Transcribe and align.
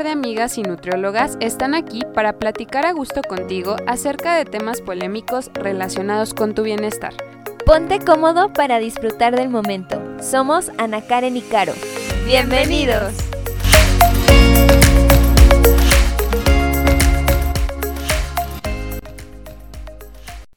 par 0.00 0.06
de 0.06 0.12
amigas 0.12 0.56
y 0.56 0.62
nutriólogas 0.62 1.36
están 1.40 1.74
aquí 1.74 2.00
para 2.14 2.38
platicar 2.38 2.86
a 2.86 2.92
gusto 2.92 3.20
contigo 3.20 3.76
acerca 3.86 4.34
de 4.34 4.46
temas 4.46 4.80
polémicos 4.80 5.50
relacionados 5.52 6.32
con 6.32 6.54
tu 6.54 6.62
bienestar. 6.62 7.12
Ponte 7.66 7.98
cómodo 7.98 8.50
para 8.50 8.78
disfrutar 8.78 9.36
del 9.36 9.50
momento. 9.50 10.02
Somos 10.22 10.70
Ana 10.78 11.02
Karen 11.02 11.36
y 11.36 11.42
Caro. 11.42 11.74
¡Bienvenidos! 12.24 13.12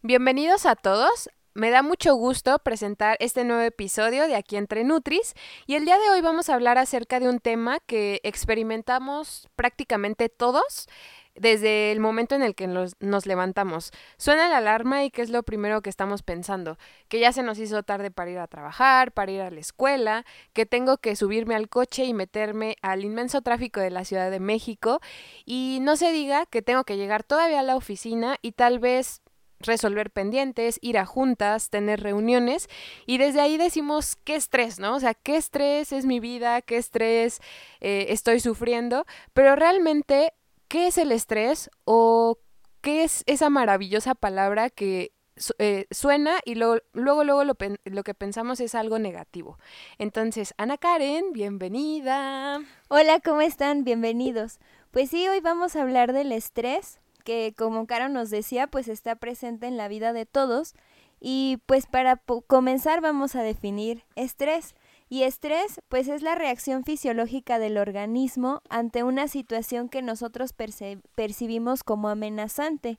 Bienvenidos 0.02 0.66
a 0.66 0.78
todos. 0.78 1.30
Me 1.56 1.70
da 1.70 1.84
mucho 1.84 2.16
gusto 2.16 2.58
presentar 2.58 3.16
este 3.20 3.44
nuevo 3.44 3.62
episodio 3.62 4.28
de 4.28 4.36
Aquí 4.36 4.56
entre 4.56 4.84
Nutris 4.84 5.36
y 5.68 5.76
el 5.76 5.86
día 5.86 6.00
de 6.00 6.10
hoy 6.10 6.20
vamos 6.20 6.50
a 6.50 6.56
hablar 6.56 6.80
acerca 6.80 7.20
de 7.20 7.30
un 7.30 7.38
tema 7.38 7.78
que 7.86 8.22
experimentamos 8.24 9.48
prácticamente 9.56 10.30
todos 10.30 10.88
desde 11.36 11.92
el 11.92 12.00
momento 12.00 12.34
en 12.34 12.42
el 12.42 12.56
que 12.56 12.66
nos, 12.68 12.96
levantamos. 13.26 13.92
Suena 14.18 14.50
la 14.50 14.58
alarma 14.58 15.04
y 15.04 15.12
¿qué 15.12 15.22
es 15.22 15.30
lo 15.30 15.44
primero 15.44 15.82
que 15.82 15.92
estamos 15.92 16.24
pensando? 16.24 16.78
Que 17.08 17.20
ya 17.20 17.32
se 17.32 17.44
nos 17.44 17.60
hizo 17.60 17.84
tarde 17.84 18.10
para 18.10 18.32
ir 18.32 18.40
a 18.40 18.48
trabajar, 18.48 19.12
para 19.12 19.32
ir 19.32 19.42
a 19.42 19.52
la 19.52 19.60
escuela, 19.60 20.26
que 20.54 20.66
tengo 20.66 20.98
que 20.98 21.16
subirme 21.16 21.54
al 21.54 21.70
coche 21.70 22.06
y 22.06 22.16
meterme 22.16 22.78
al 22.82 23.04
inmenso 23.04 23.42
tráfico 23.42 23.80
de 23.80 23.92
la 23.92 24.06
Ciudad 24.06 24.32
de 24.32 24.40
México 24.40 25.02
y 25.46 25.80
no 25.82 25.98
se 25.98 26.12
diga 26.12 26.48
que 26.48 26.64
tengo 26.64 26.84
que 26.84 26.98
llegar 26.98 27.24
todavía 27.24 27.60
a 27.60 27.64
la 27.64 27.76
oficina 27.76 28.38
y 28.42 28.54
tal 28.54 28.80
vez 28.80 29.23
resolver 29.66 30.12
pendientes, 30.12 30.80
ir 30.82 30.98
a 30.98 31.06
juntas, 31.06 31.70
tener 31.70 32.02
reuniones 32.02 32.68
y 33.06 33.18
desde 33.18 33.42
ahí 33.42 33.58
decimos 33.58 34.16
qué 34.24 34.36
estrés, 34.36 34.80
¿no? 34.80 34.96
O 34.96 35.00
sea, 35.00 35.14
qué 35.14 35.36
estrés 35.38 35.92
es 35.92 36.06
mi 36.06 36.20
vida, 36.20 36.62
qué 36.62 36.78
estrés 36.78 37.42
eh, 37.82 38.08
estoy 38.10 38.40
sufriendo, 38.40 39.06
pero 39.34 39.56
realmente, 39.56 40.34
¿qué 40.68 40.88
es 40.88 40.98
el 40.98 41.12
estrés 41.12 41.70
o 41.86 42.40
qué 42.82 43.04
es 43.04 43.24
esa 43.26 43.50
maravillosa 43.50 44.16
palabra 44.16 44.70
que 44.70 45.14
eh, 45.58 45.88
suena 45.90 46.40
y 46.46 46.56
luego, 46.56 46.78
luego 46.94 47.24
lo, 47.24 47.44
lo, 47.44 48.04
que 48.04 48.14
pensamos 48.14 48.60
es 48.60 48.76
algo 48.76 49.00
negativo. 49.00 49.58
Entonces, 49.98 50.54
Ana 50.58 50.78
Karen, 50.78 51.34
bienvenida. 51.34 52.62
Hola, 52.88 53.20
¿cómo 53.20 53.42
están? 53.42 53.84
Bienvenidos. 53.84 54.60
Pues 54.92 55.10
sí, 55.10 55.28
hoy 55.28 55.40
vamos 55.40 55.76
a 55.76 55.82
hablar 55.82 56.14
del 56.14 56.32
estrés, 56.32 57.00
que 57.24 57.54
como 57.58 57.88
Caro 57.88 58.10
nos 58.10 58.30
decía, 58.30 58.68
pues 58.68 58.88
está 58.88 59.16
presente 59.16 59.68
en 59.68 59.78
la 59.78 59.88
vida 59.88 60.14
de 60.14 60.26
todos. 60.26 60.74
Y 61.20 61.60
pues 61.66 61.88
para 61.88 62.22
comenzar 62.48 63.02
vamos 63.02 63.36
a 63.36 63.44
definir 63.44 64.04
estrés. 64.16 64.76
Y 65.10 65.24
estrés, 65.24 65.80
pues 65.90 66.08
es 66.08 66.22
la 66.22 66.36
reacción 66.36 66.84
fisiológica 66.84 67.60
del 67.60 67.78
organismo 67.78 68.62
ante 68.70 69.04
una 69.04 69.28
situación 69.28 69.88
que 69.88 70.02
nosotros 70.02 70.54
percibimos 70.54 71.84
como 71.84 72.10
amenazante. 72.10 72.98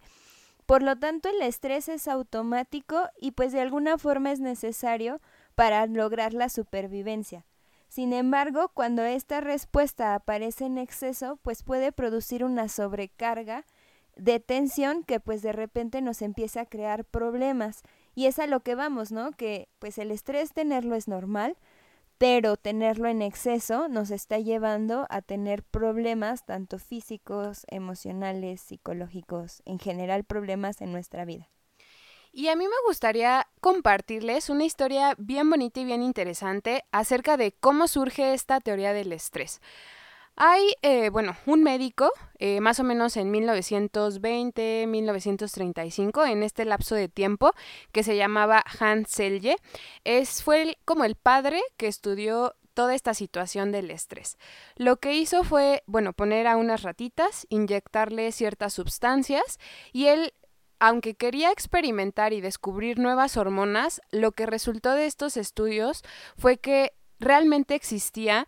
Por 0.65 0.83
lo 0.83 0.97
tanto, 0.97 1.29
el 1.29 1.43
estrés 1.43 1.89
es 1.89 2.09
automático 2.09 3.03
y 3.21 3.33
pues 3.33 3.53
de 3.53 3.61
alguna 3.61 3.99
forma 3.99 4.33
es 4.33 4.41
necesario 4.41 5.21
para 5.55 5.87
lograr 5.87 6.33
la 6.33 6.49
supervivencia. 6.49 7.45
Sin 7.89 8.13
embargo, 8.13 8.71
cuando 8.75 9.03
esta 9.03 9.41
respuesta 9.41 10.15
aparece 10.15 10.65
en 10.65 10.79
exceso, 10.79 11.39
pues 11.43 11.63
puede 11.63 11.93
producir 11.93 12.45
una 12.45 12.69
sobrecarga 12.69 13.65
de 14.17 14.41
tensión 14.41 15.05
que 15.05 15.21
pues 15.21 15.43
de 15.43 15.53
repente 15.53 16.03
nos 16.03 16.23
empieza 16.23 16.63
a 16.63 16.67
crear 16.67 17.05
problemas. 17.05 17.83
Y 18.15 18.27
es 18.27 18.39
a 18.39 18.47
lo 18.47 18.61
que 18.61 18.75
vamos, 18.75 19.13
¿no? 19.13 19.33
Que 19.33 19.69
pues 19.79 19.99
el 19.99 20.11
estrés 20.11 20.53
tenerlo 20.53 20.95
es 20.95 21.09
normal, 21.09 21.57
pero 22.19 22.57
tenerlo 22.57 23.09
en 23.09 23.23
exceso 23.23 23.89
nos 23.89 24.11
está 24.11 24.39
llevando 24.39 25.07
a 25.11 25.21
tener 25.21 25.63
problemas 25.63 26.47
tanto 26.47 26.79
físicos, 26.79 27.65
emocionales, 27.69 28.61
psicológicos, 28.61 29.63
en 29.65 29.79
general 29.79 30.25
problemas 30.25 30.81
en 30.81 30.93
nuestra 30.93 31.25
vida. 31.25 31.49
Y 32.37 32.49
a 32.49 32.57
mí 32.57 32.65
me 32.65 32.89
gustaría 32.89 33.47
compartirles 33.61 34.51
una 34.51 34.65
historia 34.65 35.15
bien 35.19 35.49
bonita 35.49 35.79
y 35.79 35.85
bien 35.85 36.03
interesante 36.03 36.85
acerca 36.91 37.37
de 37.37 37.53
cómo 37.53 37.87
surge 37.87 38.35
esta 38.35 38.61
teoría 38.61 38.93
del 38.93 39.13
estrés. 39.13 39.61
Hay, 40.37 40.75
eh, 40.83 41.11
bueno, 41.11 41.37
un 41.47 41.63
médico, 41.63 42.11
eh, 42.39 42.61
más 42.61 42.81
o 42.81 42.85
menos 42.85 43.17
en 43.17 43.31
1920, 43.31 44.87
1935, 44.89 46.25
en 46.25 46.43
este 46.43 46.65
lapso 46.65 46.97
de 46.97 47.09
tiempo, 47.09 47.53
que 47.93 48.03
se 48.03 48.17
llamaba 48.17 48.65
Hans 48.81 49.11
Selye, 49.11 49.57
es, 50.03 50.43
fue 50.43 50.77
como 50.85 51.05
el 51.05 51.15
padre 51.15 51.63
que 51.77 51.87
estudió 51.87 52.57
toda 52.75 52.97
esta 52.97 53.15
situación 53.15 53.71
del 53.71 53.93
estrés. 53.93 54.37
Lo 54.77 54.97
que 54.97 55.15
hizo 55.15 55.45
fue, 55.45 55.85
bueno, 55.87 56.13
poner 56.13 56.49
a 56.49 56.57
unas 56.57 56.83
ratitas, 56.83 57.47
inyectarle 57.49 58.33
ciertas 58.33 58.75
sustancias 58.75 59.61
y 59.93 60.07
él 60.07 60.35
aunque 60.81 61.15
quería 61.15 61.51
experimentar 61.51 62.35
y 62.35 62.43
descubrir 62.43 62.99
nuevas 62.99 63.39
hormonas, 63.39 64.03
lo 64.11 64.33
que 64.33 64.45
resultó 64.45 64.93
de 64.93 65.07
estos 65.07 65.39
estudios 65.39 66.03
fue 66.37 66.59
que 66.59 66.93
realmente 67.21 67.75
existía 67.75 68.47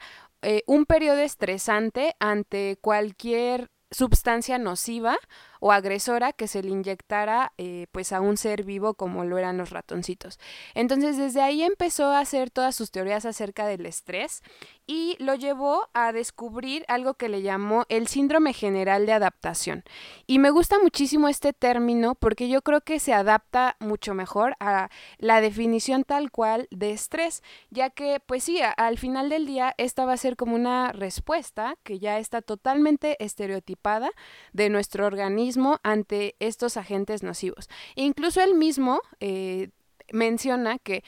eh, 0.48 0.62
un 0.68 0.86
periodo 0.86 1.18
estresante 1.18 2.14
ante 2.20 2.78
cualquier 2.80 3.68
sustancia 3.90 4.58
nociva 4.58 5.16
o 5.60 5.72
agresora 5.72 6.32
que 6.32 6.48
se 6.48 6.62
le 6.62 6.70
inyectara 6.70 7.52
eh, 7.58 7.86
pues 7.92 8.12
a 8.12 8.20
un 8.20 8.36
ser 8.36 8.64
vivo 8.64 8.94
como 8.94 9.24
lo 9.24 9.38
eran 9.38 9.58
los 9.58 9.70
ratoncitos. 9.70 10.38
Entonces 10.74 11.16
desde 11.16 11.42
ahí 11.42 11.62
empezó 11.62 12.06
a 12.06 12.20
hacer 12.20 12.50
todas 12.50 12.74
sus 12.74 12.90
teorías 12.90 13.24
acerca 13.24 13.66
del 13.66 13.86
estrés 13.86 14.42
y 14.86 15.16
lo 15.18 15.34
llevó 15.34 15.88
a 15.94 16.12
descubrir 16.12 16.84
algo 16.88 17.14
que 17.14 17.28
le 17.28 17.42
llamó 17.42 17.84
el 17.88 18.06
síndrome 18.06 18.52
general 18.52 19.06
de 19.06 19.12
adaptación. 19.12 19.84
Y 20.26 20.38
me 20.38 20.50
gusta 20.50 20.78
muchísimo 20.78 21.28
este 21.28 21.52
término 21.52 22.14
porque 22.14 22.48
yo 22.48 22.62
creo 22.62 22.80
que 22.82 23.00
se 23.00 23.12
adapta 23.12 23.76
mucho 23.80 24.14
mejor 24.14 24.56
a 24.60 24.90
la 25.18 25.40
definición 25.40 26.04
tal 26.04 26.30
cual 26.30 26.68
de 26.70 26.92
estrés, 26.92 27.42
ya 27.70 27.90
que 27.90 28.20
pues 28.24 28.44
sí, 28.44 28.60
al 28.76 28.98
final 28.98 29.28
del 29.28 29.46
día 29.46 29.74
esta 29.78 30.04
va 30.04 30.12
a 30.12 30.18
ser 30.18 30.36
como 30.36 30.54
una 30.54 30.92
respuesta 30.92 31.76
que 31.82 31.98
ya 31.98 32.18
está 32.18 32.42
totalmente 32.42 33.22
estereotipada 33.24 34.10
de 34.52 34.68
nuestro 34.68 35.06
organismo 35.06 35.45
ante 35.82 36.34
estos 36.40 36.76
agentes 36.76 37.22
nocivos. 37.22 37.68
incluso 37.94 38.40
él 38.40 38.54
mismo 38.54 39.00
eh, 39.20 39.70
menciona 40.12 40.78
que 40.78 41.02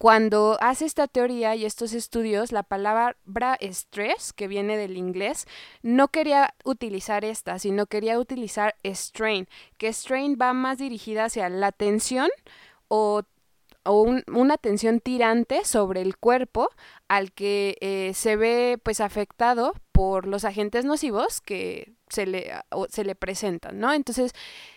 cuando 0.00 0.56
hace 0.62 0.86
esta 0.86 1.08
teoría 1.08 1.54
y 1.54 1.66
estos 1.66 1.92
estudios, 1.92 2.52
la 2.52 2.62
palabra 2.62 3.16
stress, 3.60 4.32
que 4.32 4.48
viene 4.48 4.78
del 4.78 4.96
inglés, 4.96 5.46
no 5.82 6.08
quería 6.08 6.54
utilizar 6.64 7.22
esta, 7.22 7.58
sino 7.58 7.84
quería 7.84 8.18
utilizar 8.18 8.76
strain, 8.82 9.46
que 9.76 9.92
strain 9.92 10.38
va 10.40 10.54
más 10.54 10.78
dirigida 10.78 11.26
hacia 11.26 11.50
la 11.50 11.70
tensión 11.70 12.30
o, 12.88 13.24
una 13.84 14.56
tensión 14.58 15.00
tirante 15.00 15.64
sobre 15.64 16.02
el 16.02 16.16
cuerpo 16.16 16.68
al 17.08 17.32
que 17.32 17.76
eh, 17.80 18.12
se 18.14 18.36
ve 18.36 18.78
pues 18.82 19.00
afectado 19.00 19.74
por 19.92 20.26
los 20.26 20.44
agentes 20.44 20.84
nocivos 20.84 21.40
que 21.40 21.92
se 22.08 22.26
le, 22.26 22.52
se 22.88 23.04
le 23.04 23.14
presentan, 23.14 23.78
¿no? 23.78 23.92
Entonces, 23.92 24.32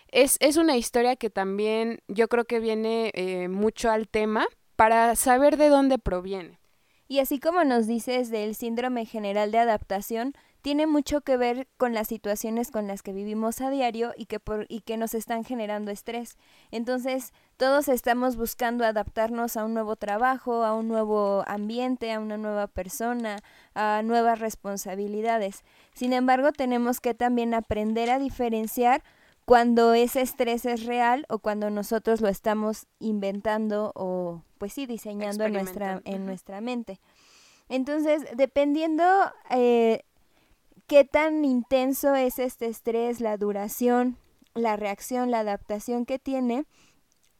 es, 0.09 0.38
es, 0.40 0.58
una 0.58 0.78
historia 0.78 1.16
que 1.16 1.30
también 1.30 2.00
yo 2.08 2.28
creo 2.28 2.46
que 2.46 2.59
viene 2.59 3.12
eh, 3.14 3.47
mucho 3.47 3.90
al 3.90 4.08
tema 4.08 4.46
para 4.75 5.16
saber 5.16 5.58
de 5.58 5.70
dónde 5.70 5.97
proviene. 5.97 6.59
Y 7.08 7.20
así 7.20 7.40
como 7.40 7.64
nos 7.64 7.88
dices 7.88 8.30
del 8.30 8.56
síndrome 8.56 9.06
general 9.06 9.52
de 9.52 9.59
adaptación, 9.59 10.34
tiene 10.63 10.88
mucho 10.88 11.19
que 11.22 11.35
ver 11.35 11.68
con 11.75 11.94
las 11.94 12.07
situaciones 12.07 12.72
con 12.72 12.88
las 12.88 13.03
que 13.03 13.12
vivimos 13.12 13.59
a 13.59 13.69
diario 13.69 14.13
y 14.16 14.28
que, 14.28 14.40
por, 14.40 14.66
y 14.69 14.79
que 14.79 14.96
nos 14.96 15.13
están 15.13 15.44
generando 15.44 15.91
estrés. 15.91 16.38
Entonces, 16.72 17.34
todos 17.57 17.90
estamos 17.90 18.38
buscando 18.38 18.85
adaptarnos 18.85 19.57
a 19.57 19.66
un 19.66 19.73
nuevo 19.73 19.97
trabajo, 19.97 20.63
a 20.63 20.73
un 20.73 20.88
nuevo 20.88 21.44
ambiente, 21.47 22.14
a 22.14 22.22
una 22.22 22.37
nueva 22.37 22.67
persona, 22.67 23.40
a 23.76 24.03
nuevas 24.05 24.40
responsabilidades. 24.40 25.66
Sin 25.93 26.14
embargo, 26.14 26.53
tenemos 26.53 27.02
que 27.02 27.14
también 27.14 27.53
aprender 27.53 28.09
a 28.09 28.17
diferenciar 28.17 29.03
cuando 29.43 29.93
ese 29.93 30.22
estrés 30.22 30.66
es 30.66 30.85
real 30.85 31.26
o 31.28 31.40
cuando 31.40 31.72
nosotros 31.72 32.22
lo 32.22 32.29
estamos 32.29 32.87
inventando 32.99 33.91
o 33.96 34.43
pues 34.59 34.72
sí 34.72 34.85
diseñando 34.85 35.43
en 35.43 35.52
nuestra, 35.52 36.02
en 36.05 36.26
nuestra 36.26 36.61
mente. 36.61 37.02
Entonces, 37.67 38.23
dependiendo 38.37 39.03
eh, 39.49 40.05
qué 40.88 41.06
tan 41.06 41.46
intenso 41.46 42.16
es 42.16 42.40
este 42.40 42.68
estrés, 42.68 43.22
la 43.22 43.38
duración, 43.38 44.18
la 44.53 44.76
reacción, 44.76 45.32
la 45.32 45.40
adaptación 45.40 46.06
que 46.06 46.20
tiene 46.20 46.66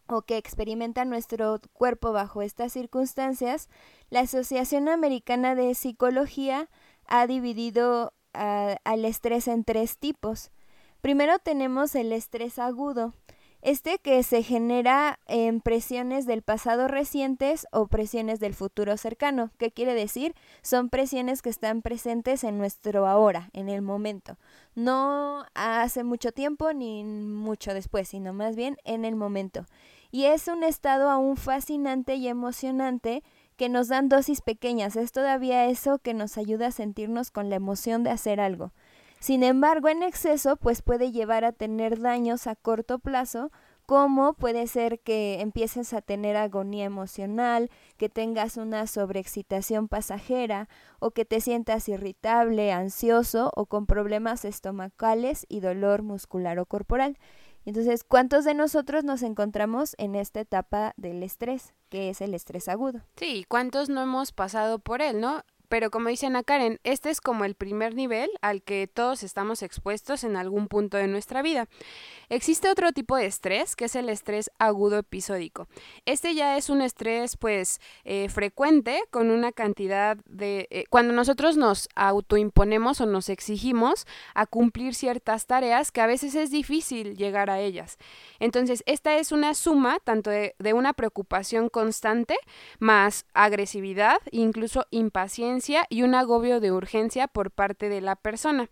o 0.08 0.24
que 0.24 0.38
experimenta 0.38 1.06
nuestro 1.06 1.60
cuerpo 1.74 2.12
bajo 2.12 2.42
estas 2.42 2.74
circunstancias, 2.74 3.70
la 4.10 4.22
Asociación 4.22 4.90
Americana 4.90 5.56
de 5.56 5.74
Psicología 5.76 6.70
ha 7.08 7.28
dividido 7.28 8.14
ah, 8.34 8.78
al 8.84 9.06
estrés 9.06 9.48
en 9.48 9.64
tres 9.64 9.98
tipos. 9.98 10.52
Primero 11.02 11.40
tenemos 11.40 11.96
el 11.96 12.12
estrés 12.12 12.60
agudo. 12.60 13.14
Este 13.64 13.98
que 13.98 14.22
se 14.24 14.44
genera 14.44 15.22
en 15.26 15.62
presiones 15.62 16.26
del 16.26 16.42
pasado 16.42 16.90
recientes 16.90 17.66
o 17.72 17.88
presiones 17.88 18.42
del 18.42 18.54
futuro 18.54 18.98
cercano. 18.98 19.52
¿Qué 19.58 19.72
quiere 19.72 19.94
decir? 19.94 20.36
Son 20.62 20.90
presiones 20.90 21.42
que 21.42 21.50
están 21.50 21.82
presentes 21.82 22.44
en 22.44 22.58
nuestro 22.58 23.08
ahora, 23.08 23.50
en 23.54 23.70
el 23.70 23.82
momento. 23.82 24.38
No 24.76 25.46
hace 25.54 26.04
mucho 26.04 26.34
tiempo 26.34 26.74
ni 26.74 27.06
mucho 27.06 27.74
después, 27.74 28.10
sino 28.10 28.34
más 28.34 28.58
bien 28.58 28.76
en 28.84 29.06
el 29.06 29.16
momento. 29.16 29.66
Y 30.12 30.26
es 30.26 30.50
un 30.50 30.66
estado 30.66 31.10
aún 31.10 31.38
fascinante 31.38 32.16
y 32.16 32.28
emocionante 32.28 33.24
que 33.56 33.70
nos 33.70 33.88
dan 33.88 34.10
dosis 34.10 34.42
pequeñas. 34.42 34.98
Es 34.98 35.14
todavía 35.14 35.68
eso 35.68 36.00
que 36.00 36.14
nos 36.14 36.38
ayuda 36.38 36.68
a 36.68 36.72
sentirnos 36.72 37.32
con 37.32 37.50
la 37.50 37.56
emoción 37.56 38.04
de 38.04 38.10
hacer 38.10 38.42
algo. 38.42 38.74
Sin 39.24 39.42
embargo, 39.42 39.88
en 39.88 40.04
exceso, 40.04 40.58
pues 40.58 40.82
puede 40.82 41.14
llevar 41.14 41.46
a 41.46 41.54
tener 41.54 42.02
daños 42.02 42.46
a 42.46 42.58
corto 42.58 43.00
plazo, 43.00 43.54
como 43.86 44.34
puede 44.34 44.68
ser 44.68 45.00
que 45.00 45.40
empieces 45.40 45.94
a 45.94 46.02
tener 46.02 46.36
agonía 46.36 46.84
emocional, 46.84 47.72
que 47.96 48.10
tengas 48.10 48.58
una 48.58 48.86
sobreexcitación 48.86 49.88
pasajera 49.88 50.68
o 51.00 51.12
que 51.12 51.24
te 51.24 51.40
sientas 51.40 51.88
irritable, 51.88 52.74
ansioso 52.74 53.50
o 53.56 53.66
con 53.66 53.86
problemas 53.86 54.44
estomacales 54.44 55.46
y 55.48 55.62
dolor 55.62 56.02
muscular 56.02 56.60
o 56.60 56.66
corporal. 56.66 57.18
Entonces, 57.64 58.04
¿cuántos 58.04 58.44
de 58.44 58.56
nosotros 58.56 59.06
nos 59.06 59.22
encontramos 59.22 59.96
en 60.00 60.16
esta 60.16 60.42
etapa 60.42 60.94
del 60.98 61.24
estrés, 61.24 61.74
que 61.88 62.10
es 62.10 62.20
el 62.20 62.34
estrés 62.34 62.68
agudo? 62.68 63.00
Sí, 63.16 63.46
¿cuántos 63.48 63.88
no 63.88 64.02
hemos 64.02 64.34
pasado 64.34 64.80
por 64.80 65.02
él, 65.02 65.22
no? 65.22 65.46
Pero 65.74 65.90
como 65.90 66.10
dice 66.10 66.28
Ana 66.28 66.44
Karen, 66.44 66.80
este 66.84 67.10
es 67.10 67.20
como 67.20 67.46
el 67.46 67.56
primer 67.56 67.96
nivel 67.96 68.30
al 68.44 68.62
que 68.62 68.86
todos 68.86 69.24
estamos 69.24 69.64
expuestos 69.64 70.24
en 70.24 70.36
algún 70.36 70.68
punto 70.68 70.98
de 70.98 71.08
nuestra 71.08 71.42
vida. 71.42 71.68
Existe 72.30 72.70
otro 72.70 72.92
tipo 72.92 73.16
de 73.16 73.26
estrés, 73.26 73.76
que 73.76 73.86
es 73.86 73.96
el 73.96 74.08
estrés 74.10 74.52
agudo 74.60 75.00
episódico. 75.00 75.68
Este 76.06 76.36
ya 76.36 76.58
es 76.58 76.70
un 76.70 76.84
estrés, 76.84 77.38
pues, 77.38 77.82
eh, 78.04 78.30
frecuente, 78.30 79.02
con 79.10 79.32
una 79.32 79.52
cantidad 79.52 80.16
de... 80.26 80.68
Eh, 80.70 80.86
cuando 80.92 81.12
nosotros 81.12 81.58
nos 81.58 81.90
autoimponemos 81.96 83.02
o 83.02 83.08
nos 83.08 83.30
exigimos 83.30 84.06
a 84.36 84.46
cumplir 84.46 84.94
ciertas 84.94 85.48
tareas 85.48 85.92
que 85.92 86.02
a 86.02 86.08
veces 86.08 86.36
es 86.36 86.52
difícil 86.52 87.18
llegar 87.18 87.50
a 87.50 87.60
ellas. 87.60 87.98
Entonces, 88.40 88.84
esta 88.86 89.18
es 89.18 89.32
una 89.32 89.56
suma 89.56 89.98
tanto 90.04 90.30
de, 90.30 90.54
de 90.60 90.74
una 90.74 90.94
preocupación 90.94 91.70
constante, 91.70 92.38
más 92.78 93.26
agresividad, 93.34 94.20
incluso 94.30 94.86
impaciencia, 94.92 95.63
y 95.90 96.04
un 96.04 96.16
agobio 96.16 96.60
de 96.60 96.72
urgencia 96.72 97.28
por 97.28 97.52
parte 97.52 97.90
de 97.90 98.02
la 98.02 98.16
persona. 98.16 98.70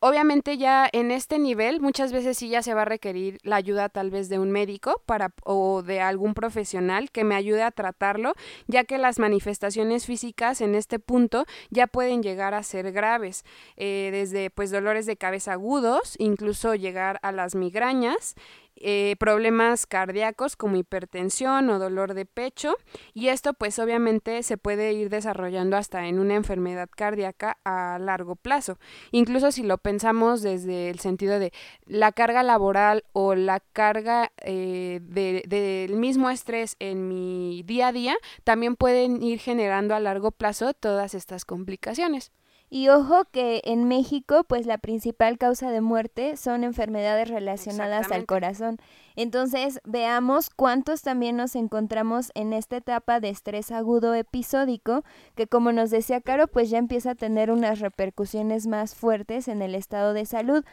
Obviamente 0.00 0.56
ya 0.58 0.88
en 0.92 1.10
este 1.10 1.40
nivel 1.40 1.80
muchas 1.80 2.12
veces 2.12 2.38
sí 2.38 2.48
ya 2.48 2.62
se 2.62 2.72
va 2.72 2.82
a 2.82 2.84
requerir 2.84 3.40
la 3.42 3.56
ayuda 3.56 3.88
tal 3.88 4.12
vez 4.12 4.28
de 4.28 4.38
un 4.38 4.52
médico 4.52 5.02
para, 5.06 5.34
o 5.42 5.82
de 5.82 6.00
algún 6.00 6.34
profesional 6.34 7.10
que 7.10 7.24
me 7.24 7.34
ayude 7.34 7.64
a 7.64 7.72
tratarlo, 7.72 8.34
ya 8.68 8.84
que 8.84 8.96
las 8.96 9.18
manifestaciones 9.18 10.06
físicas 10.06 10.60
en 10.60 10.76
este 10.76 11.00
punto 11.00 11.46
ya 11.70 11.88
pueden 11.88 12.22
llegar 12.22 12.54
a 12.54 12.62
ser 12.62 12.92
graves, 12.92 13.44
eh, 13.76 14.10
desde 14.12 14.50
pues 14.50 14.70
dolores 14.70 15.04
de 15.04 15.16
cabeza 15.16 15.54
agudos, 15.54 16.14
incluso 16.18 16.76
llegar 16.76 17.18
a 17.22 17.32
las 17.32 17.56
migrañas, 17.56 18.36
eh, 18.80 19.16
problemas 19.18 19.86
cardíacos 19.86 20.56
como 20.56 20.76
hipertensión 20.76 21.70
o 21.70 21.78
dolor 21.78 22.14
de 22.14 22.26
pecho 22.26 22.74
y 23.14 23.28
esto 23.28 23.54
pues 23.54 23.78
obviamente 23.78 24.42
se 24.42 24.56
puede 24.56 24.92
ir 24.92 25.10
desarrollando 25.10 25.76
hasta 25.76 26.06
en 26.06 26.18
una 26.18 26.34
enfermedad 26.34 26.88
cardíaca 26.94 27.58
a 27.64 27.98
largo 27.98 28.36
plazo. 28.36 28.78
Incluso 29.10 29.52
si 29.52 29.62
lo 29.62 29.78
pensamos 29.78 30.42
desde 30.42 30.90
el 30.90 30.98
sentido 30.98 31.38
de 31.38 31.52
la 31.86 32.12
carga 32.12 32.42
laboral 32.42 33.04
o 33.12 33.34
la 33.34 33.60
carga 33.60 34.32
eh, 34.38 35.00
del 35.02 35.96
mismo 35.96 36.30
estrés 36.30 36.76
en 36.78 37.08
mi 37.08 37.62
día 37.64 37.88
a 37.88 37.92
día, 37.92 38.16
también 38.44 38.76
pueden 38.76 39.22
ir 39.22 39.38
generando 39.38 39.94
a 39.94 40.00
largo 40.00 40.30
plazo 40.30 40.74
todas 40.74 41.14
estas 41.14 41.44
complicaciones. 41.44 42.32
Y 42.70 42.88
ojo 42.88 43.24
que 43.30 43.62
en 43.64 43.84
México, 43.84 44.44
pues 44.44 44.66
la 44.66 44.76
principal 44.76 45.38
causa 45.38 45.70
de 45.70 45.80
muerte 45.80 46.36
son 46.36 46.64
enfermedades 46.64 47.28
relacionadas 47.28 48.12
al 48.12 48.26
corazón. 48.26 48.76
Entonces, 49.16 49.80
veamos 49.84 50.50
cuántos 50.50 51.00
también 51.02 51.36
nos 51.36 51.56
encontramos 51.56 52.30
en 52.34 52.52
esta 52.52 52.76
etapa 52.76 53.20
de 53.20 53.30
estrés 53.30 53.72
agudo 53.72 54.14
episódico, 54.14 55.02
que 55.34 55.46
como 55.46 55.72
nos 55.72 55.90
decía 55.90 56.20
Caro, 56.20 56.46
pues 56.46 56.68
ya 56.68 56.78
empieza 56.78 57.12
a 57.12 57.14
tener 57.14 57.50
unas 57.50 57.80
repercusiones 57.80 58.66
más 58.66 58.94
fuertes 58.94 59.48
en 59.48 59.62
el 59.62 59.74
estado 59.74 60.12
de 60.12 60.26
salud, 60.26 60.64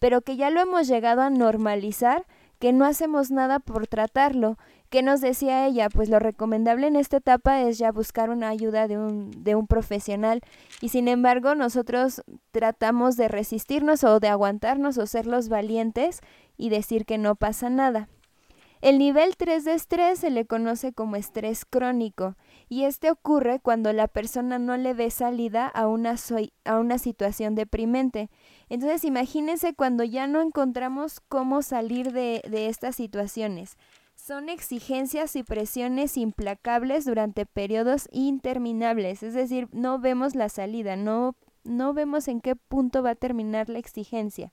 pero 0.00 0.22
que 0.22 0.36
ya 0.36 0.50
lo 0.50 0.60
hemos 0.60 0.88
llegado 0.88 1.22
a 1.22 1.30
normalizar 1.30 2.26
que 2.64 2.72
no 2.72 2.86
hacemos 2.86 3.30
nada 3.30 3.58
por 3.58 3.86
tratarlo. 3.88 4.56
¿Qué 4.88 5.02
nos 5.02 5.20
decía 5.20 5.66
ella? 5.66 5.90
Pues 5.90 6.08
lo 6.08 6.18
recomendable 6.18 6.86
en 6.86 6.96
esta 6.96 7.18
etapa 7.18 7.60
es 7.60 7.76
ya 7.76 7.92
buscar 7.92 8.30
una 8.30 8.48
ayuda 8.48 8.88
de 8.88 8.96
un, 8.96 9.30
de 9.44 9.54
un 9.54 9.66
profesional 9.66 10.40
y 10.80 10.88
sin 10.88 11.06
embargo 11.08 11.54
nosotros 11.54 12.22
tratamos 12.52 13.18
de 13.18 13.28
resistirnos 13.28 14.02
o 14.02 14.18
de 14.18 14.28
aguantarnos 14.28 14.96
o 14.96 15.06
ser 15.06 15.26
los 15.26 15.50
valientes 15.50 16.20
y 16.56 16.70
decir 16.70 17.04
que 17.04 17.18
no 17.18 17.34
pasa 17.34 17.68
nada. 17.68 18.08
El 18.84 18.98
nivel 18.98 19.34
3 19.38 19.64
de 19.64 19.72
estrés 19.72 20.18
se 20.18 20.28
le 20.28 20.44
conoce 20.44 20.92
como 20.92 21.16
estrés 21.16 21.64
crónico 21.64 22.36
y 22.68 22.84
este 22.84 23.10
ocurre 23.10 23.58
cuando 23.58 23.90
la 23.94 24.08
persona 24.08 24.58
no 24.58 24.76
le 24.76 24.92
ve 24.92 25.10
salida 25.10 25.66
a 25.66 25.86
una, 25.86 26.16
a 26.66 26.78
una 26.78 26.98
situación 26.98 27.54
deprimente. 27.54 28.28
Entonces 28.68 29.04
imagínense 29.04 29.72
cuando 29.72 30.04
ya 30.04 30.26
no 30.26 30.42
encontramos 30.42 31.20
cómo 31.20 31.62
salir 31.62 32.12
de, 32.12 32.42
de 32.46 32.68
estas 32.68 32.94
situaciones. 32.94 33.78
Son 34.16 34.50
exigencias 34.50 35.34
y 35.34 35.44
presiones 35.44 36.18
implacables 36.18 37.06
durante 37.06 37.46
periodos 37.46 38.06
interminables, 38.12 39.22
es 39.22 39.32
decir, 39.32 39.66
no 39.72 39.98
vemos 39.98 40.34
la 40.34 40.50
salida, 40.50 40.94
no, 40.94 41.36
no 41.64 41.94
vemos 41.94 42.28
en 42.28 42.42
qué 42.42 42.54
punto 42.54 43.02
va 43.02 43.12
a 43.12 43.14
terminar 43.14 43.70
la 43.70 43.78
exigencia. 43.78 44.52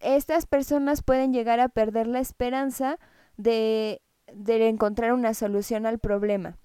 Estas 0.00 0.44
personas 0.44 1.02
pueden 1.02 1.32
llegar 1.32 1.58
a 1.58 1.70
perder 1.70 2.06
la 2.06 2.20
esperanza 2.20 2.98
de, 3.42 4.00
encontrar 4.26 5.12
una 5.12 5.34
solución 5.34 5.86
al 5.86 5.98
problema. 5.98 6.58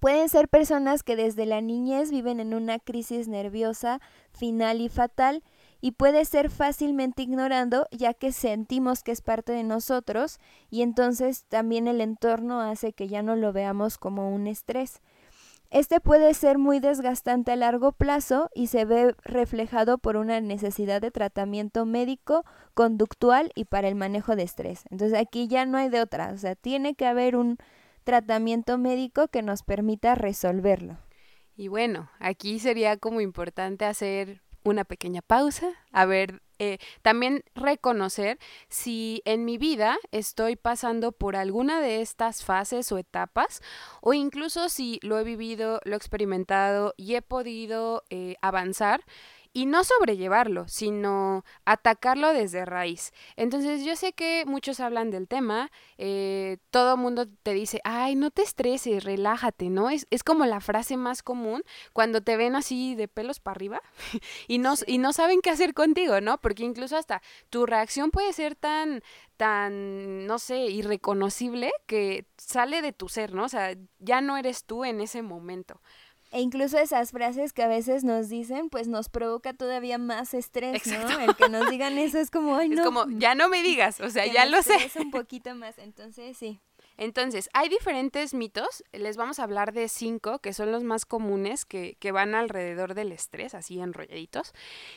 Pueden 0.00 0.28
ser 0.28 0.48
personas 0.48 1.04
que 1.04 1.14
desde 1.14 1.46
la 1.46 1.60
niñez 1.60 2.10
viven 2.10 2.40
en 2.40 2.54
una 2.54 2.80
crisis 2.80 3.28
nerviosa 3.28 4.00
final 4.32 4.80
y 4.80 4.88
fatal 4.88 5.44
y 5.80 5.92
puede 5.92 6.24
ser 6.24 6.50
fácilmente 6.50 7.22
ignorando 7.22 7.86
ya 7.92 8.12
que 8.12 8.32
sentimos 8.32 9.04
que 9.04 9.12
es 9.12 9.22
parte 9.22 9.52
de 9.52 9.62
nosotros 9.62 10.38
y 10.70 10.82
entonces 10.82 11.44
también 11.44 11.86
el 11.86 12.00
entorno 12.00 12.60
hace 12.60 12.92
que 12.92 13.06
ya 13.06 13.22
no 13.22 13.36
lo 13.36 13.52
veamos 13.52 13.96
como 13.96 14.34
un 14.34 14.48
estrés. 14.48 15.00
Este 15.72 16.00
puede 16.00 16.34
ser 16.34 16.58
muy 16.58 16.80
desgastante 16.80 17.50
a 17.52 17.56
largo 17.56 17.92
plazo 17.92 18.50
y 18.54 18.66
se 18.66 18.84
ve 18.84 19.16
reflejado 19.24 19.96
por 19.96 20.16
una 20.16 20.38
necesidad 20.42 21.00
de 21.00 21.10
tratamiento 21.10 21.86
médico, 21.86 22.44
conductual 22.74 23.50
y 23.54 23.64
para 23.64 23.88
el 23.88 23.94
manejo 23.94 24.36
de 24.36 24.42
estrés. 24.42 24.84
Entonces 24.90 25.18
aquí 25.18 25.48
ya 25.48 25.64
no 25.64 25.78
hay 25.78 25.88
de 25.88 26.02
otra, 26.02 26.30
o 26.34 26.36
sea, 26.36 26.56
tiene 26.56 26.94
que 26.94 27.06
haber 27.06 27.36
un 27.36 27.56
tratamiento 28.04 28.76
médico 28.76 29.28
que 29.28 29.40
nos 29.40 29.62
permita 29.62 30.14
resolverlo. 30.14 30.98
Y 31.56 31.68
bueno, 31.68 32.10
aquí 32.18 32.58
sería 32.58 32.98
como 32.98 33.22
importante 33.22 33.86
hacer 33.86 34.42
una 34.64 34.84
pequeña 34.84 35.22
pausa, 35.22 35.68
a 35.92 36.04
ver 36.06 36.42
eh, 36.58 36.78
también 37.02 37.42
reconocer 37.56 38.38
si 38.68 39.20
en 39.24 39.44
mi 39.44 39.58
vida 39.58 39.98
estoy 40.12 40.54
pasando 40.54 41.10
por 41.10 41.34
alguna 41.34 41.80
de 41.80 42.02
estas 42.02 42.44
fases 42.44 42.92
o 42.92 42.98
etapas 42.98 43.62
o 44.00 44.14
incluso 44.14 44.68
si 44.68 45.00
lo 45.02 45.18
he 45.18 45.24
vivido, 45.24 45.80
lo 45.84 45.94
he 45.94 45.96
experimentado 45.96 46.94
y 46.96 47.16
he 47.16 47.22
podido 47.22 48.04
eh, 48.10 48.36
avanzar 48.42 49.04
y 49.52 49.66
no 49.66 49.84
sobrellevarlo, 49.84 50.66
sino 50.68 51.44
atacarlo 51.64 52.32
desde 52.32 52.64
raíz. 52.64 53.12
Entonces 53.36 53.84
yo 53.84 53.96
sé 53.96 54.12
que 54.12 54.44
muchos 54.46 54.80
hablan 54.80 55.10
del 55.10 55.28
tema, 55.28 55.70
eh, 55.98 56.58
todo 56.70 56.96
mundo 56.96 57.26
te 57.42 57.52
dice, 57.52 57.80
ay, 57.84 58.14
no 58.14 58.30
te 58.30 58.42
estreses, 58.42 59.04
relájate, 59.04 59.68
¿no? 59.68 59.90
Es, 59.90 60.06
es 60.10 60.24
como 60.24 60.46
la 60.46 60.60
frase 60.60 60.96
más 60.96 61.22
común 61.22 61.62
cuando 61.92 62.22
te 62.22 62.36
ven 62.36 62.56
así 62.56 62.94
de 62.94 63.08
pelos 63.08 63.40
para 63.40 63.56
arriba 63.56 63.82
y 64.48 64.58
no, 64.58 64.74
y 64.86 64.98
no 64.98 65.12
saben 65.12 65.40
qué 65.42 65.50
hacer 65.50 65.74
contigo, 65.74 66.20
¿no? 66.20 66.38
Porque 66.38 66.64
incluso 66.64 66.96
hasta 66.96 67.22
tu 67.50 67.66
reacción 67.66 68.10
puede 68.10 68.32
ser 68.32 68.54
tan, 68.56 69.02
tan, 69.36 70.26
no 70.26 70.38
sé, 70.38 70.66
irreconocible 70.66 71.72
que 71.86 72.26
sale 72.38 72.80
de 72.80 72.92
tu 72.92 73.08
ser, 73.08 73.34
¿no? 73.34 73.44
O 73.44 73.48
sea, 73.48 73.76
ya 73.98 74.20
no 74.20 74.36
eres 74.36 74.64
tú 74.64 74.84
en 74.84 75.00
ese 75.00 75.20
momento. 75.20 75.80
E 76.32 76.40
incluso 76.40 76.78
esas 76.78 77.10
frases 77.10 77.52
que 77.52 77.62
a 77.62 77.68
veces 77.68 78.04
nos 78.04 78.30
dicen, 78.30 78.70
pues 78.70 78.88
nos 78.88 79.10
provoca 79.10 79.52
todavía 79.52 79.98
más 79.98 80.32
estrés, 80.32 80.86
¿no? 80.86 81.20
El 81.20 81.36
que 81.36 81.50
nos 81.50 81.68
digan 81.70 81.98
eso 81.98 82.18
es 82.18 82.30
como, 82.30 82.56
ay, 82.56 82.68
no. 82.70 82.80
Es 82.80 82.86
como, 82.86 83.04
ya 83.18 83.34
no 83.34 83.50
me 83.50 83.62
digas, 83.62 84.00
o 84.00 84.08
sea, 84.08 84.26
ya 84.26 84.46
lo 84.46 84.62
sé. 84.62 84.74
Es 84.76 84.96
un 84.96 85.10
poquito 85.10 85.54
más, 85.54 85.76
entonces 85.76 86.38
sí. 86.38 86.60
Entonces, 86.96 87.50
hay 87.52 87.68
diferentes 87.68 88.32
mitos, 88.32 88.82
les 88.92 89.16
vamos 89.16 89.38
a 89.38 89.44
hablar 89.44 89.72
de 89.72 89.88
cinco, 89.88 90.38
que 90.38 90.54
son 90.54 90.72
los 90.72 90.84
más 90.84 91.04
comunes, 91.04 91.64
que, 91.64 91.96
que 92.00 92.12
van 92.12 92.34
alrededor 92.34 92.94
del 92.94 93.12
estrés, 93.12 93.54
así 93.54 93.80
enrolladitos. 93.80 94.52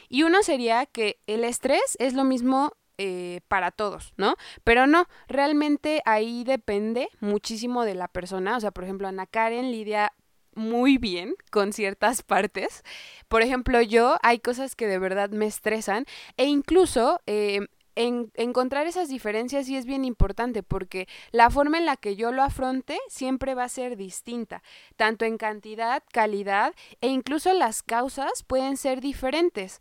Y 0.08 0.24
uno 0.24 0.42
sería 0.42 0.86
que 0.86 1.20
el 1.28 1.44
estrés 1.44 1.98
es 2.00 2.14
lo 2.14 2.24
mismo 2.24 2.72
eh, 2.98 3.42
para 3.50 3.72
todos, 3.72 4.14
¿no? 4.16 4.36
Pero 4.64 4.88
no, 4.88 5.08
realmente 5.28 6.02
ahí 6.06 6.46
depende 6.46 7.10
muchísimo 7.20 7.84
de 7.84 7.96
la 7.96 8.08
persona. 8.08 8.56
O 8.56 8.60
sea, 8.62 8.72
por 8.72 8.86
ejemplo, 8.86 9.10
Ana 9.10 9.26
Karen 9.26 9.70
lidia 9.70 10.14
muy 10.56 10.98
bien 10.98 11.36
con 11.52 11.74
ciertas 11.74 12.24
partes. 12.24 12.84
Por 13.28 13.42
ejemplo, 13.42 13.82
yo 13.82 14.18
hay 14.24 14.40
cosas 14.40 14.76
que 14.76 14.88
de 14.88 15.00
verdad 15.00 15.30
me 15.30 15.46
estresan 15.46 16.06
e 16.38 16.46
incluso 16.46 17.22
eh, 17.28 17.68
en, 17.96 18.32
encontrar 18.36 18.88
esas 18.88 19.10
diferencias 19.10 19.66
sí 19.66 19.76
es 19.76 19.86
bien 19.86 20.06
importante 20.06 20.64
porque 20.64 21.08
la 21.32 21.50
forma 21.50 21.78
en 21.78 21.86
la 21.86 21.98
que 21.98 22.16
yo 22.16 22.32
lo 22.32 22.44
afronte 22.44 23.00
siempre 23.08 23.56
va 23.56 23.64
a 23.64 23.70
ser 23.70 23.96
distinta, 23.96 24.62
tanto 24.96 25.26
en 25.26 25.38
cantidad, 25.38 26.04
calidad 26.12 26.74
e 27.02 27.08
incluso 27.08 27.54
las 27.54 27.84
causas 27.84 28.44
pueden 28.44 28.78
ser 28.78 29.02
diferentes 29.02 29.80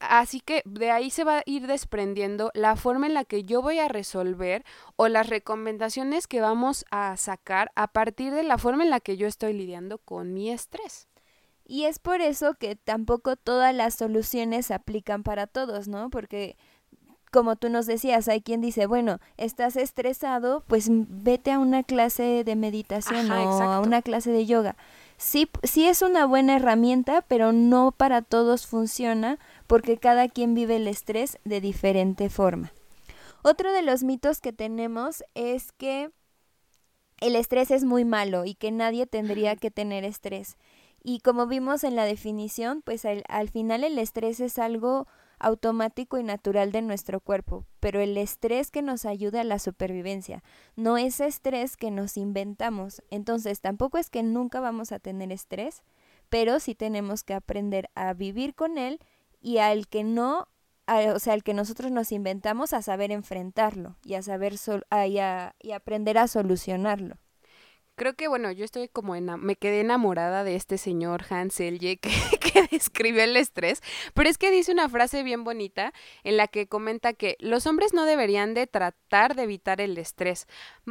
así 0.00 0.40
que 0.40 0.62
de 0.66 0.90
ahí 0.90 1.10
se 1.10 1.24
va 1.24 1.38
a 1.38 1.42
ir 1.46 1.66
desprendiendo 1.66 2.50
la 2.54 2.76
forma 2.76 3.06
en 3.06 3.14
la 3.14 3.24
que 3.24 3.44
yo 3.44 3.62
voy 3.62 3.78
a 3.78 3.88
resolver 3.88 4.64
o 4.96 5.08
las 5.08 5.28
recomendaciones 5.28 6.26
que 6.26 6.40
vamos 6.40 6.84
a 6.90 7.16
sacar 7.16 7.72
a 7.74 7.88
partir 7.88 8.32
de 8.34 8.42
la 8.42 8.58
forma 8.58 8.84
en 8.84 8.90
la 8.90 9.00
que 9.00 9.16
yo 9.16 9.26
estoy 9.26 9.54
lidiando 9.54 9.98
con 9.98 10.34
mi 10.34 10.50
estrés. 10.50 11.08
Y 11.64 11.84
es 11.84 11.98
por 11.98 12.20
eso 12.20 12.54
que 12.54 12.76
tampoco 12.76 13.36
todas 13.36 13.74
las 13.74 13.94
soluciones 13.94 14.70
aplican 14.70 15.22
para 15.22 15.46
todos, 15.46 15.88
¿no? 15.88 16.10
Porque 16.10 16.56
como 17.32 17.56
tú 17.56 17.70
nos 17.70 17.86
decías, 17.86 18.28
hay 18.28 18.42
quien 18.42 18.60
dice, 18.60 18.84
bueno, 18.86 19.18
estás 19.38 19.76
estresado, 19.76 20.64
pues 20.66 20.88
vete 20.90 21.50
a 21.50 21.58
una 21.58 21.82
clase 21.82 22.44
de 22.44 22.56
meditación 22.56 23.30
o 23.30 23.62
a 23.62 23.80
una 23.80 24.02
clase 24.02 24.30
de 24.30 24.44
yoga. 24.44 24.76
Sí, 25.16 25.48
sí 25.62 25.86
es 25.86 26.02
una 26.02 26.26
buena 26.26 26.56
herramienta, 26.56 27.22
pero 27.22 27.52
no 27.52 27.92
para 27.92 28.20
todos 28.20 28.66
funciona 28.66 29.38
porque 29.72 29.96
cada 29.96 30.28
quien 30.28 30.52
vive 30.52 30.76
el 30.76 30.86
estrés 30.86 31.38
de 31.46 31.62
diferente 31.62 32.28
forma. 32.28 32.74
Otro 33.42 33.72
de 33.72 33.80
los 33.80 34.02
mitos 34.02 34.42
que 34.42 34.52
tenemos 34.52 35.24
es 35.34 35.72
que 35.72 36.10
el 37.22 37.36
estrés 37.36 37.70
es 37.70 37.82
muy 37.82 38.04
malo 38.04 38.44
y 38.44 38.54
que 38.54 38.70
nadie 38.70 39.06
tendría 39.06 39.56
que 39.56 39.70
tener 39.70 40.04
estrés. 40.04 40.58
Y 41.02 41.20
como 41.20 41.46
vimos 41.46 41.84
en 41.84 41.96
la 41.96 42.04
definición, 42.04 42.82
pues 42.82 43.06
al, 43.06 43.24
al, 43.28 43.48
final 43.48 43.82
el 43.82 43.98
estrés 43.98 44.40
es 44.40 44.58
algo 44.58 45.08
automático 45.38 46.18
y 46.18 46.22
natural 46.22 46.70
de 46.70 46.82
nuestro 46.82 47.20
cuerpo, 47.20 47.64
pero 47.80 47.98
el 47.98 48.18
estrés 48.18 48.70
que 48.70 48.82
nos 48.82 49.06
ayuda 49.06 49.40
a 49.40 49.44
la 49.44 49.58
supervivencia, 49.58 50.44
no 50.76 50.98
es 50.98 51.18
estrés 51.18 51.78
que 51.78 51.90
nos 51.90 52.18
inventamos. 52.18 53.02
Entonces 53.08 53.62
tampoco 53.62 53.96
es 53.96 54.10
que 54.10 54.22
nunca 54.22 54.60
vamos 54.60 54.92
a 54.92 54.98
tener 54.98 55.32
estrés, 55.32 55.82
pero 56.28 56.60
sí 56.60 56.74
tenemos 56.74 57.24
que 57.24 57.32
aprender 57.32 57.88
a 57.94 58.12
vivir 58.12 58.54
con 58.54 58.76
él 58.76 59.00
y 59.42 59.58
al 59.58 59.88
que 59.88 60.04
no, 60.04 60.48
o 60.86 61.18
sea, 61.18 61.34
al 61.34 61.42
que 61.42 61.52
nosotros 61.52 61.90
nos 61.90 62.12
inventamos 62.12 62.72
a 62.72 62.80
saber 62.80 63.10
enfrentarlo 63.10 63.96
y 64.04 64.14
a 64.14 64.22
saber 64.22 64.54
y, 64.54 65.18
y 65.66 65.72
aprender 65.72 66.18
a 66.18 66.28
solucionarlo. 66.28 67.16
Creo 67.94 68.14
que, 68.14 68.26
bueno, 68.26 68.50
yo 68.50 68.64
estoy 68.64 68.88
como 68.88 69.16
en, 69.16 69.26
me 69.40 69.56
quedé 69.56 69.80
enamorada 69.80 70.44
de 70.44 70.56
este 70.56 70.78
señor 70.78 71.24
Hans 71.28 71.54
Selye 71.54 71.96
que, 72.00 72.10
que 72.40 72.66
describe 72.70 73.24
el 73.24 73.36
estrés, 73.36 73.82
pero 74.14 74.30
es 74.30 74.38
que 74.38 74.50
dice 74.50 74.72
una 74.72 74.88
frase 74.88 75.22
bien 75.22 75.44
bonita 75.44 75.92
en 76.24 76.38
la 76.38 76.48
que 76.48 76.68
comenta 76.68 77.12
que 77.12 77.36
los 77.38 77.66
hombres 77.66 77.92
no 77.92 78.06
deberían 78.06 78.54
de 78.54 78.66
tratar 78.66 79.34
de 79.34 79.42
evitar 79.42 79.80
el 79.80 79.98
estrés, 79.98 80.46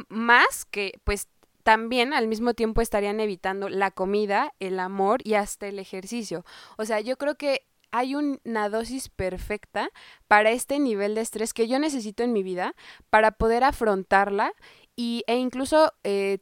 más 0.08 0.64
que 0.64 0.92
pues 1.02 1.28
también 1.62 2.12
al 2.12 2.28
mismo 2.28 2.54
tiempo 2.54 2.80
estarían 2.80 3.20
evitando 3.20 3.68
la 3.68 3.90
comida, 3.90 4.52
el 4.58 4.80
amor 4.80 5.20
y 5.24 5.34
hasta 5.34 5.68
el 5.68 5.78
ejercicio. 5.78 6.44
O 6.76 6.84
sea, 6.84 7.00
yo 7.00 7.16
creo 7.16 7.36
que 7.36 7.62
hay 7.92 8.14
una 8.14 8.68
dosis 8.68 9.08
perfecta 9.08 9.90
para 10.26 10.50
este 10.50 10.78
nivel 10.78 11.14
de 11.14 11.20
estrés 11.20 11.54
que 11.54 11.68
yo 11.68 11.78
necesito 11.78 12.22
en 12.22 12.32
mi 12.32 12.42
vida 12.42 12.74
para 13.10 13.32
poder 13.32 13.64
afrontarla 13.64 14.52
y, 14.96 15.22
e 15.26 15.36
incluso 15.36 15.92
eh, 16.02 16.38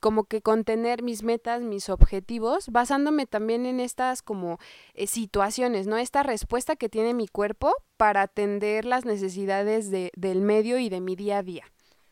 como 0.00 0.24
que 0.24 0.42
contener 0.42 1.02
mis 1.02 1.22
metas, 1.22 1.62
mis 1.62 1.88
objetivos, 1.88 2.68
basándome 2.68 3.26
también 3.26 3.64
en 3.64 3.80
estas 3.80 4.20
como 4.20 4.58
eh, 4.92 5.06
situaciones, 5.06 5.86
¿no? 5.86 5.96
Esta 5.96 6.22
respuesta 6.22 6.76
que 6.76 6.90
tiene 6.90 7.14
mi 7.14 7.28
cuerpo 7.28 7.72
para 7.96 8.22
atender 8.22 8.84
las 8.84 9.04
necesidades 9.04 9.90
de, 9.90 10.10
del 10.16 10.42
medio 10.42 10.78
y 10.78 10.88
de 10.88 11.00
mi 11.00 11.16
día 11.16 11.38
a 11.38 11.42
día. 11.42 11.64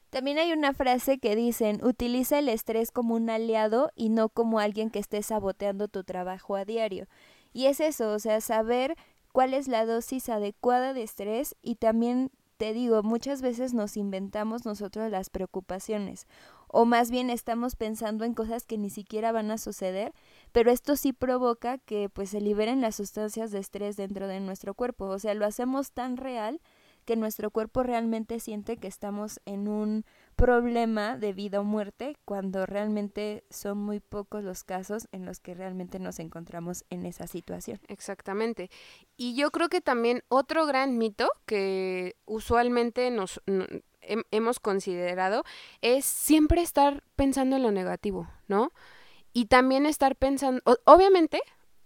También 0.09 0.39
hay 0.39 0.53
una 0.53 0.75
frase 0.75 1.19
que 1.19 1.35
dicen, 1.37 1.83
utiliza 1.83 2.39
el 2.39 2.51
estrés 2.51 2.91
como 2.91 3.15
un 3.15 3.31
aliado 3.31 3.91
y 3.95 4.11
no 4.11 4.29
como 4.29 4.59
alguien 4.59 4.91
que 4.91 4.99
esté 4.99 5.23
saboteando 5.23 5.89
tu 5.89 6.05
trabajo 6.05 6.55
a 6.55 6.67
diario. 6.67 7.09
Y 7.53 7.67
es 7.67 7.81
eso, 7.81 8.13
o 8.13 8.19
sea, 8.19 8.41
saber 8.41 8.97
cuál 9.33 9.55
es 9.55 9.69
la 9.69 9.87
dosis 9.87 10.29
adecuada 10.29 10.93
de 10.93 11.03
estrés 11.03 11.57
y 11.63 11.77
también 11.77 12.31
te 12.57 12.73
digo, 12.73 13.03
muchas 13.03 13.43
veces 13.43 13.75
nos 13.75 13.97
inventamos 13.97 14.65
nosotros 14.65 15.11
las 15.11 15.31
preocupaciones 15.31 16.27
o 16.73 16.87
más 16.87 17.11
bien 17.11 17.31
estamos 17.31 17.77
pensando 17.77 18.25
en 18.25 18.35
cosas 18.35 18.67
que 18.67 18.79
ni 18.79 18.89
siquiera 18.89 19.31
van 19.31 19.51
a 19.51 19.59
suceder, 19.59 20.13
pero 20.53 20.71
esto 20.71 20.97
sí 20.97 21.13
provoca 21.13 21.79
que 21.79 22.09
pues 22.09 22.31
se 22.31 22.41
liberen 22.41 22.81
las 22.81 22.97
sustancias 22.97 23.51
de 23.51 23.59
estrés 23.59 23.97
dentro 23.97 24.27
de 24.27 24.41
nuestro 24.41 24.75
cuerpo, 24.75 25.05
o 25.05 25.19
sea, 25.19 25.35
lo 25.35 25.45
hacemos 25.45 25.93
tan 25.93 26.17
real 26.17 26.61
que 27.05 27.15
nuestro 27.15 27.51
cuerpo 27.51 27.83
realmente 27.83 28.41
siente 28.41 28.79
que 28.79 28.89
estamos 28.89 29.41
en 29.45 29.69
un 29.69 30.05
problema 30.43 31.17
de 31.17 31.33
vida 31.33 31.61
o 31.61 31.63
muerte 31.65 32.17
cuando 32.25 32.67
realmente 32.67 33.45
son 33.49 33.79
muy 33.79 34.01
pocos 34.01 34.43
los 34.43 34.65
casos 34.65 35.07
en 35.13 35.25
los 35.25 35.39
que 35.39 35.55
realmente 35.55 36.01
nos 36.01 36.19
encontramos 36.19 36.85
en 36.91 37.07
esa 37.07 37.29
situación. 37.29 37.79
Exactamente. 37.87 38.69
Y 39.17 39.37
yo 39.37 39.53
creo 39.53 39.69
que 39.69 39.81
también 39.81 40.25
otro 40.27 40.67
gran 40.67 40.99
mito 40.99 41.31
que 41.47 42.17
usualmente 42.25 43.13
nos 43.13 43.41
hemos 44.33 44.59
considerado 44.59 45.45
es 45.81 46.05
siempre 46.05 46.61
estar 46.61 47.05
pensando 47.15 47.55
en 47.55 47.63
lo 47.63 47.71
negativo, 47.71 48.29
¿no? 48.49 48.73
Y 49.33 49.47
también 49.47 49.87
estar 49.87 50.17
pensando, 50.17 50.61
obviamente, 50.87 51.41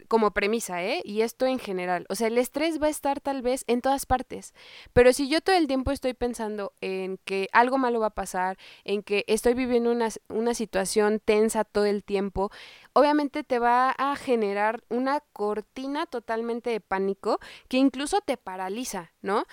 como 0.07 0.33
premisa, 0.33 0.83
¿eh? 0.83 1.03
Y 1.05 1.23
esto 1.23 1.47
en 1.47 1.59
general. 1.59 2.07
O 2.09 2.15
sea, 2.15 2.29
el 2.29 2.39
estrés 2.39 2.81
va 2.81 2.87
a 2.87 2.91
estar 2.91 3.21
tal 3.21 3.43
vez 3.43 3.65
en 3.67 3.81
todas 3.81 4.07
partes. 4.07 4.55
Pero 4.93 5.13
si 5.13 5.29
yo 5.29 5.41
todo 5.41 5.57
el 5.57 5.67
tiempo 5.67 5.91
estoy 5.91 6.15
pensando 6.15 6.73
en 6.81 7.19
que 7.25 7.49
algo 7.53 7.79
malo 7.79 8.01
va 8.01 8.09
a 8.09 8.11
pasar, 8.11 8.59
en 8.85 9.03
que 9.03 9.25
estoy 9.27 9.55
viviendo 9.55 9.91
una, 9.91 10.09
una 10.29 10.55
situación 10.55 11.21
tensa 11.25 11.65
todo 11.65 11.85
el 11.87 12.05
tiempo, 12.05 12.51
obviamente 12.93 13.45
te 13.45 13.59
va 13.59 13.91
a 13.91 14.17
generar 14.17 14.83
una 14.89 15.21
cortina 15.33 16.07
totalmente 16.07 16.71
de 16.71 16.81
pánico 16.81 17.39
que 17.69 17.77
incluso 17.77 18.21
te 18.21 18.37
paraliza, 18.37 19.13
¿no? 19.21 19.45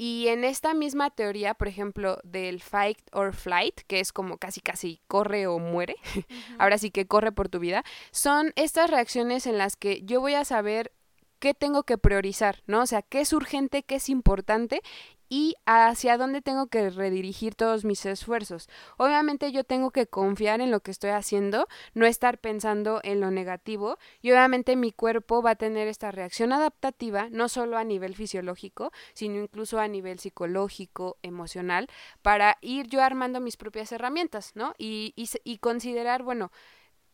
Y 0.00 0.28
en 0.28 0.44
esta 0.44 0.74
misma 0.74 1.10
teoría, 1.10 1.54
por 1.54 1.66
ejemplo, 1.66 2.20
del 2.22 2.62
fight 2.62 3.00
or 3.10 3.34
flight, 3.34 3.80
que 3.88 3.98
es 3.98 4.12
como 4.12 4.38
casi 4.38 4.60
casi 4.60 5.00
corre 5.08 5.48
o 5.48 5.58
muere, 5.58 5.96
ahora 6.58 6.78
sí 6.78 6.92
que 6.92 7.08
corre 7.08 7.32
por 7.32 7.48
tu 7.48 7.58
vida, 7.58 7.82
son 8.12 8.52
estas 8.54 8.90
reacciones 8.90 9.44
en 9.48 9.58
las 9.58 9.74
que 9.74 10.02
yo 10.04 10.20
voy 10.20 10.34
a 10.34 10.44
saber 10.44 10.92
qué 11.38 11.54
tengo 11.54 11.84
que 11.84 11.98
priorizar, 11.98 12.62
¿no? 12.66 12.82
O 12.82 12.86
sea, 12.86 13.02
qué 13.02 13.20
es 13.20 13.32
urgente, 13.32 13.82
qué 13.82 13.96
es 13.96 14.08
importante 14.08 14.82
y 15.28 15.56
hacia 15.66 16.16
dónde 16.16 16.40
tengo 16.42 16.68
que 16.68 16.90
redirigir 16.90 17.54
todos 17.54 17.84
mis 17.84 18.04
esfuerzos. 18.06 18.68
Obviamente 18.96 19.52
yo 19.52 19.64
tengo 19.64 19.90
que 19.90 20.06
confiar 20.06 20.60
en 20.60 20.70
lo 20.70 20.80
que 20.80 20.90
estoy 20.90 21.10
haciendo, 21.10 21.68
no 21.94 22.06
estar 22.06 22.38
pensando 22.38 23.00
en 23.04 23.20
lo 23.20 23.30
negativo 23.30 23.98
y 24.22 24.30
obviamente 24.30 24.76
mi 24.76 24.92
cuerpo 24.92 25.42
va 25.42 25.50
a 25.50 25.56
tener 25.56 25.88
esta 25.88 26.10
reacción 26.10 26.52
adaptativa, 26.52 27.28
no 27.30 27.48
solo 27.48 27.76
a 27.76 27.84
nivel 27.84 28.14
fisiológico, 28.14 28.92
sino 29.12 29.40
incluso 29.40 29.78
a 29.78 29.88
nivel 29.88 30.18
psicológico, 30.18 31.18
emocional, 31.22 31.88
para 32.22 32.56
ir 32.60 32.86
yo 32.88 33.02
armando 33.02 33.40
mis 33.40 33.56
propias 33.56 33.92
herramientas, 33.92 34.52
¿no? 34.54 34.74
Y, 34.78 35.12
y, 35.16 35.28
y 35.44 35.58
considerar, 35.58 36.22
bueno, 36.22 36.50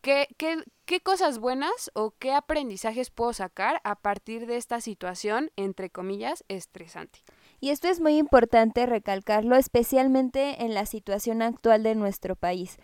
¿Qué, 0.05 0.27
qué, 0.37 0.63
qué 0.85 0.99
cosas 0.99 1.39
buenas 1.39 1.89
o 1.95 2.11
qué 2.11 2.31
aprendizajes 2.31 3.09
puedo 3.09 3.33
sacar 3.33 3.81
a 3.83 3.95
partir 3.95 4.45
de 4.45 4.55
esta 4.55 4.79
situación, 4.79 5.49
entre 5.55 5.89
comillas, 5.89 6.45
estresante? 6.47 7.23
Y 7.59 7.71
esto 7.71 7.87
es 7.87 7.99
muy 7.99 8.19
importante 8.19 8.85
recalcarlo, 8.85 9.55
especialmente 9.55 10.63
en 10.63 10.75
la 10.75 10.85
situación 10.85 11.41
actual 11.41 11.81
de 11.81 11.95
nuestro 11.95 12.35
país. 12.35 12.77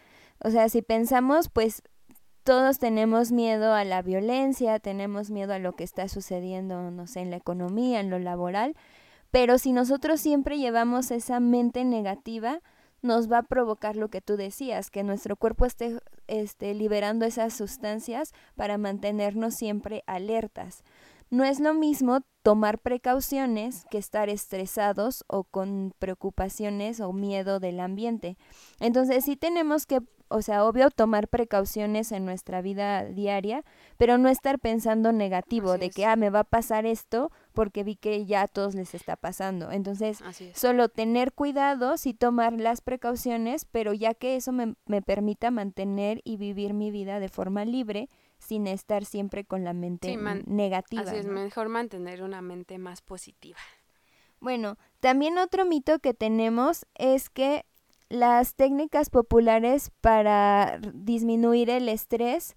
O 0.43 0.49
sea, 0.49 0.67
si 0.67 0.81
pensamos, 0.81 1.49
pues 1.49 1.83
todos 2.43 2.79
tenemos 2.79 3.31
miedo 3.31 3.75
a 3.75 3.83
la 3.83 4.01
violencia, 4.01 4.79
tenemos 4.79 5.29
miedo 5.29 5.53
a 5.53 5.59
lo 5.59 5.73
que 5.73 5.83
está 5.83 6.07
sucediendo, 6.07 6.89
no 6.89 7.05
sé, 7.05 7.19
en 7.19 7.29
la 7.29 7.37
economía, 7.37 7.99
en 7.99 8.09
lo 8.09 8.17
laboral, 8.17 8.75
pero 9.29 9.59
si 9.59 9.73
nosotros 9.73 10.21
siempre 10.21 10.57
llevamos 10.57 11.11
esa 11.11 11.39
mente 11.39 11.85
negativa, 11.85 12.61
nos 13.01 13.31
va 13.31 13.39
a 13.39 13.43
provocar 13.43 13.95
lo 13.95 14.09
que 14.09 14.21
tú 14.21 14.37
decías, 14.37 14.91
que 14.91 15.03
nuestro 15.03 15.35
cuerpo 15.35 15.65
esté, 15.65 15.99
esté 16.39 16.73
liberando 16.73 17.25
esas 17.25 17.53
sustancias 17.53 18.33
para 18.55 18.77
mantenernos 18.77 19.55
siempre 19.55 20.03
alertas. 20.07 20.83
No 21.31 21.43
es 21.43 21.59
lo 21.59 21.73
mismo 21.73 22.19
tomar 22.43 22.77
precauciones 22.77 23.85
que 23.89 23.97
estar 23.97 24.29
estresados 24.29 25.23
o 25.27 25.43
con 25.43 25.93
preocupaciones 25.97 26.99
o 26.99 27.13
miedo 27.13 27.59
del 27.59 27.79
ambiente. 27.79 28.37
Entonces 28.79 29.25
sí 29.25 29.35
tenemos 29.37 29.85
que 29.85 30.01
o 30.31 30.41
sea, 30.41 30.65
obvio 30.65 30.89
tomar 30.89 31.27
precauciones 31.27 32.11
en 32.11 32.25
nuestra 32.25 32.61
vida 32.61 33.03
diaria, 33.05 33.63
pero 33.97 34.17
no 34.17 34.29
estar 34.29 34.59
pensando 34.59 35.11
negativo 35.11 35.77
de 35.77 35.89
que, 35.89 36.05
ah, 36.05 36.15
me 36.15 36.29
va 36.29 36.39
a 36.39 36.43
pasar 36.45 36.85
esto 36.85 37.31
porque 37.53 37.83
vi 37.83 37.95
que 37.97 38.25
ya 38.25 38.43
a 38.43 38.47
todos 38.47 38.73
les 38.73 38.95
está 38.95 39.17
pasando. 39.17 39.71
Entonces, 39.71 40.19
solo 40.53 40.89
tener 40.89 41.33
cuidados 41.33 42.05
y 42.05 42.13
tomar 42.13 42.53
las 42.53 42.81
precauciones, 42.81 43.65
pero 43.65 43.93
ya 43.93 44.13
que 44.13 44.37
eso 44.37 44.51
me, 44.51 44.75
me 44.85 45.01
permita 45.01 45.51
mantener 45.51 46.21
y 46.23 46.37
vivir 46.37 46.73
mi 46.73 46.91
vida 46.91 47.19
de 47.19 47.29
forma 47.29 47.65
libre, 47.65 48.09
sin 48.41 48.67
estar 48.67 49.05
siempre 49.05 49.45
con 49.45 49.63
la 49.63 49.73
mente 49.73 50.17
negativa. 50.17 51.03
Así 51.03 51.15
es, 51.15 51.27
mejor 51.27 51.69
mantener 51.69 52.23
una 52.23 52.41
mente 52.41 52.79
más 52.79 53.01
positiva. 53.01 53.59
Bueno, 54.39 54.77
también 54.99 55.37
otro 55.37 55.65
mito 55.65 55.99
que 55.99 56.15
tenemos 56.15 56.87
es 56.95 57.29
que 57.29 57.65
las 58.09 58.55
técnicas 58.55 59.11
populares 59.11 59.91
para 60.01 60.79
disminuir 60.93 61.69
el 61.69 61.87
estrés 61.87 62.55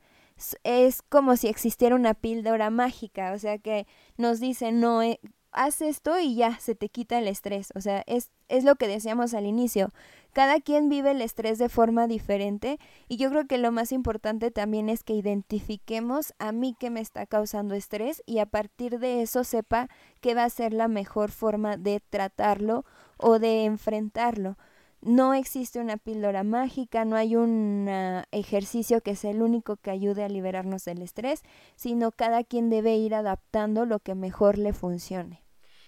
es 0.64 1.02
como 1.02 1.36
si 1.36 1.48
existiera 1.48 1.94
una 1.94 2.14
píldora 2.14 2.70
mágica, 2.70 3.32
o 3.32 3.38
sea 3.38 3.58
que 3.58 3.86
nos 4.16 4.40
dicen, 4.40 4.80
no, 4.80 5.02
eh, 5.02 5.20
haz 5.54 5.80
esto 5.80 6.18
y 6.18 6.34
ya 6.36 6.58
se 6.58 6.74
te 6.74 6.88
quita 6.88 7.18
el 7.18 7.28
estrés, 7.28 7.72
o 7.74 7.80
sea, 7.80 8.02
es, 8.06 8.30
es 8.48 8.64
lo 8.64 8.76
que 8.76 8.88
decíamos 8.88 9.34
al 9.34 9.46
inicio, 9.46 9.90
cada 10.34 10.60
quien 10.60 10.88
vive 10.88 11.12
el 11.12 11.22
estrés 11.22 11.58
de 11.58 11.68
forma 11.68 12.08
diferente 12.08 12.78
y 13.08 13.16
yo 13.18 13.30
creo 13.30 13.46
que 13.46 13.56
lo 13.56 13.70
más 13.70 13.92
importante 13.92 14.50
también 14.50 14.88
es 14.88 15.04
que 15.04 15.14
identifiquemos 15.14 16.34
a 16.40 16.50
mí 16.50 16.76
que 16.78 16.90
me 16.90 17.00
está 17.00 17.24
causando 17.24 17.76
estrés 17.76 18.20
y 18.26 18.40
a 18.40 18.46
partir 18.46 18.98
de 18.98 19.22
eso 19.22 19.44
sepa 19.44 19.88
qué 20.20 20.34
va 20.34 20.42
a 20.42 20.50
ser 20.50 20.72
la 20.72 20.88
mejor 20.88 21.30
forma 21.30 21.76
de 21.76 22.00
tratarlo 22.10 22.84
o 23.16 23.38
de 23.38 23.64
enfrentarlo. 23.64 24.58
No 25.02 25.34
existe 25.34 25.78
una 25.78 25.98
píldora 25.98 26.42
mágica, 26.42 27.04
no 27.04 27.14
hay 27.14 27.36
un 27.36 27.86
ah, 27.88 28.24
ejercicio 28.32 29.02
que 29.02 29.14
sea 29.14 29.30
el 29.30 29.42
único 29.42 29.76
que 29.76 29.90
ayude 29.90 30.24
a 30.24 30.28
liberarnos 30.28 30.84
del 30.84 31.02
estrés, 31.02 31.42
sino 31.76 32.10
cada 32.10 32.42
quien 32.42 32.70
debe 32.70 32.96
ir 32.96 33.14
adaptando 33.14 33.84
lo 33.84 34.00
que 34.00 34.14
mejor 34.16 34.58
le 34.58 34.72
funcione. 34.72 35.43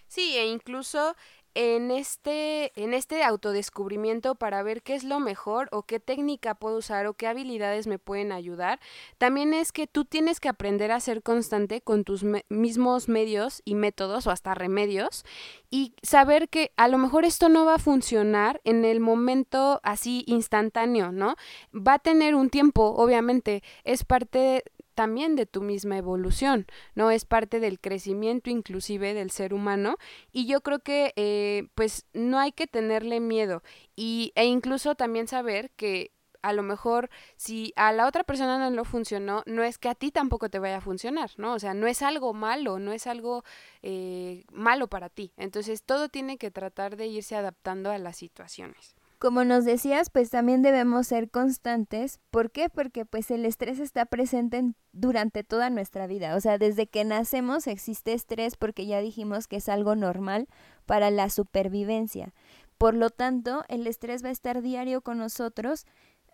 Sí, 0.08 0.36
e 0.36 0.46
incluso 0.46 1.14
en 1.56 1.90
este, 1.90 2.70
en 2.80 2.92
este 2.92 3.24
autodescubrimiento 3.24 4.34
para 4.34 4.62
ver 4.62 4.82
qué 4.82 4.94
es 4.94 5.04
lo 5.04 5.20
mejor 5.20 5.70
o 5.72 5.84
qué 5.84 5.98
técnica 5.98 6.54
puedo 6.54 6.76
usar 6.76 7.06
o 7.06 7.14
qué 7.14 7.26
habilidades 7.26 7.86
me 7.86 7.98
pueden 7.98 8.30
ayudar, 8.30 8.78
también 9.16 9.54
es 9.54 9.72
que 9.72 9.86
tú 9.86 10.04
tienes 10.04 10.38
que 10.38 10.50
aprender 10.50 10.92
a 10.92 11.00
ser 11.00 11.22
constante 11.22 11.80
con 11.80 12.04
tus 12.04 12.26
mismos 12.50 13.08
medios 13.08 13.62
y 13.64 13.74
métodos 13.74 14.26
o 14.26 14.30
hasta 14.30 14.54
remedios 14.54 15.24
y 15.70 15.94
saber 16.02 16.50
que 16.50 16.72
a 16.76 16.88
lo 16.88 16.98
mejor 16.98 17.24
esto 17.24 17.48
no 17.48 17.64
va 17.64 17.76
a 17.76 17.78
funcionar 17.78 18.60
en 18.64 18.84
el 18.84 19.00
momento 19.00 19.80
así 19.82 20.24
instantáneo, 20.26 21.10
¿no? 21.10 21.36
Va 21.74 21.94
a 21.94 21.98
tener 21.98 22.34
un 22.34 22.50
tiempo, 22.50 22.94
obviamente, 22.98 23.62
es 23.84 24.04
parte 24.04 24.62
también 24.96 25.36
de 25.36 25.46
tu 25.46 25.60
misma 25.60 25.98
evolución, 25.98 26.66
¿no? 26.94 27.12
Es 27.12 27.26
parte 27.26 27.60
del 27.60 27.78
crecimiento 27.78 28.50
inclusive 28.50 29.14
del 29.14 29.30
ser 29.30 29.54
humano 29.54 29.98
y 30.32 30.46
yo 30.46 30.62
creo 30.62 30.80
que 30.80 31.12
eh, 31.16 31.68
pues 31.76 32.06
no 32.14 32.38
hay 32.40 32.50
que 32.50 32.66
tenerle 32.66 33.20
miedo 33.20 33.62
y, 33.94 34.32
e 34.34 34.46
incluso 34.46 34.94
también 34.94 35.28
saber 35.28 35.70
que 35.76 36.12
a 36.40 36.52
lo 36.52 36.62
mejor 36.62 37.10
si 37.36 37.72
a 37.76 37.92
la 37.92 38.06
otra 38.06 38.24
persona 38.24 38.58
no 38.58 38.74
lo 38.74 38.84
funcionó, 38.84 39.42
no 39.46 39.64
es 39.64 39.78
que 39.78 39.88
a 39.88 39.94
ti 39.94 40.10
tampoco 40.10 40.48
te 40.48 40.60
vaya 40.60 40.78
a 40.78 40.80
funcionar, 40.80 41.30
¿no? 41.36 41.52
O 41.54 41.58
sea, 41.58 41.74
no 41.74 41.86
es 41.86 42.02
algo 42.02 42.32
malo, 42.32 42.78
no 42.78 42.92
es 42.92 43.06
algo 43.06 43.44
eh, 43.82 44.44
malo 44.50 44.88
para 44.88 45.10
ti. 45.10 45.32
Entonces 45.36 45.82
todo 45.82 46.08
tiene 46.08 46.38
que 46.38 46.50
tratar 46.50 46.96
de 46.96 47.06
irse 47.08 47.36
adaptando 47.36 47.90
a 47.90 47.98
las 47.98 48.16
situaciones. 48.16 48.96
Como 49.18 49.44
nos 49.44 49.64
decías, 49.64 50.10
pues 50.10 50.28
también 50.28 50.60
debemos 50.60 51.06
ser 51.06 51.30
constantes. 51.30 52.20
¿Por 52.30 52.50
qué? 52.50 52.68
Porque 52.68 53.06
pues 53.06 53.30
el 53.30 53.46
estrés 53.46 53.78
está 53.80 54.04
presente 54.04 54.74
durante 54.92 55.42
toda 55.42 55.70
nuestra 55.70 56.06
vida. 56.06 56.36
O 56.36 56.40
sea, 56.40 56.58
desde 56.58 56.86
que 56.86 57.02
nacemos 57.04 57.66
existe 57.66 58.12
estrés 58.12 58.56
porque 58.56 58.86
ya 58.86 59.00
dijimos 59.00 59.48
que 59.48 59.56
es 59.56 59.70
algo 59.70 59.96
normal 59.96 60.48
para 60.84 61.10
la 61.10 61.30
supervivencia. 61.30 62.34
Por 62.76 62.94
lo 62.94 63.08
tanto, 63.08 63.64
el 63.68 63.86
estrés 63.86 64.22
va 64.22 64.28
a 64.28 64.32
estar 64.32 64.60
diario 64.60 65.00
con 65.00 65.16
nosotros. 65.16 65.86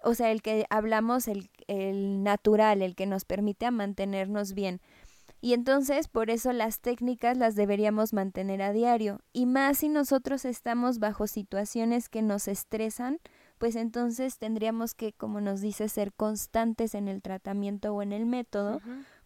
O 0.02 0.14
sea, 0.14 0.32
el 0.32 0.42
que 0.42 0.66
hablamos, 0.68 1.28
el, 1.28 1.50
el 1.68 2.24
natural, 2.24 2.82
el 2.82 2.96
que 2.96 3.06
nos 3.06 3.24
permite 3.24 3.70
mantenernos 3.70 4.54
bien. 4.54 4.80
Y 5.44 5.54
entonces 5.54 6.06
por 6.06 6.30
eso 6.30 6.52
las 6.52 6.78
técnicas 6.78 7.36
las 7.36 7.56
deberíamos 7.56 8.12
mantener 8.12 8.62
a 8.62 8.72
diario. 8.72 9.20
Y 9.32 9.46
más 9.46 9.78
si 9.78 9.88
nosotros 9.88 10.44
estamos 10.44 11.00
bajo 11.00 11.26
situaciones 11.26 12.08
que 12.08 12.22
nos 12.22 12.46
estresan, 12.46 13.18
pues 13.58 13.74
entonces 13.74 14.38
tendríamos 14.38 14.94
que, 14.94 15.12
como 15.12 15.40
nos 15.40 15.60
dice, 15.60 15.88
ser 15.88 16.12
constantes 16.12 16.94
en 16.94 17.08
el 17.08 17.22
tratamiento 17.22 17.92
o 17.92 18.02
en 18.02 18.12
el 18.12 18.24
método, 18.24 18.80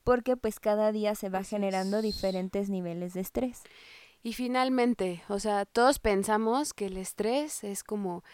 porque 0.05 0.39
pues 0.39 0.59
cada 0.59 0.91
día 0.91 1.15
se 1.15 1.29
va 1.29 1.45
generando 1.45 2.01
diferentes 2.01 2.71
niveles 2.71 3.13
de 3.13 3.21
estrés. 3.21 3.63
Y 4.23 4.33
finalmente, 4.33 5.23
o 5.29 5.39
sea, 5.39 5.67
todos 5.67 5.99
pensamos 5.99 6.73
que 6.73 6.87
el 6.87 6.97
estrés 6.97 7.63
es 7.63 7.85
como 7.85 8.25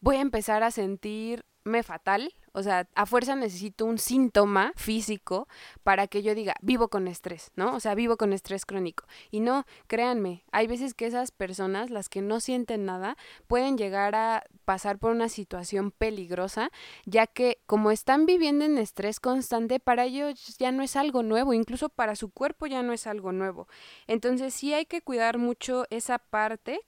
voy 0.00 0.16
a 0.16 0.20
empezar 0.20 0.62
a 0.62 0.70
sentirme 0.70 1.82
fatal 1.82 2.34
o 2.58 2.62
sea, 2.62 2.88
a 2.94 3.06
fuerza 3.06 3.36
necesito 3.36 3.84
un 3.84 3.98
síntoma 3.98 4.72
físico 4.74 5.46
para 5.84 6.08
que 6.08 6.22
yo 6.22 6.34
diga, 6.34 6.54
vivo 6.60 6.88
con 6.88 7.06
estrés, 7.06 7.52
¿no? 7.54 7.74
O 7.74 7.80
sea, 7.80 7.94
vivo 7.94 8.16
con 8.16 8.32
estrés 8.32 8.66
crónico. 8.66 9.04
Y 9.30 9.40
no, 9.40 9.64
créanme, 9.86 10.44
hay 10.50 10.66
veces 10.66 10.94
que 10.94 11.06
esas 11.06 11.30
personas, 11.30 11.90
las 11.90 12.08
que 12.08 12.20
no 12.20 12.40
sienten 12.40 12.84
nada, 12.84 13.16
pueden 13.46 13.78
llegar 13.78 14.16
a 14.16 14.44
pasar 14.64 14.98
por 14.98 15.12
una 15.12 15.28
situación 15.28 15.92
peligrosa, 15.92 16.70
ya 17.06 17.26
que 17.26 17.58
como 17.66 17.92
están 17.92 18.26
viviendo 18.26 18.64
en 18.64 18.76
estrés 18.76 19.20
constante, 19.20 19.78
para 19.78 20.04
ellos 20.04 20.56
ya 20.58 20.72
no 20.72 20.82
es 20.82 20.96
algo 20.96 21.22
nuevo, 21.22 21.54
incluso 21.54 21.88
para 21.88 22.16
su 22.16 22.30
cuerpo 22.30 22.66
ya 22.66 22.82
no 22.82 22.92
es 22.92 23.06
algo 23.06 23.32
nuevo. 23.32 23.68
Entonces 24.08 24.52
sí 24.52 24.74
hay 24.74 24.86
que 24.86 25.00
cuidar 25.00 25.38
mucho 25.38 25.86
esa 25.90 26.18
parte, 26.18 26.80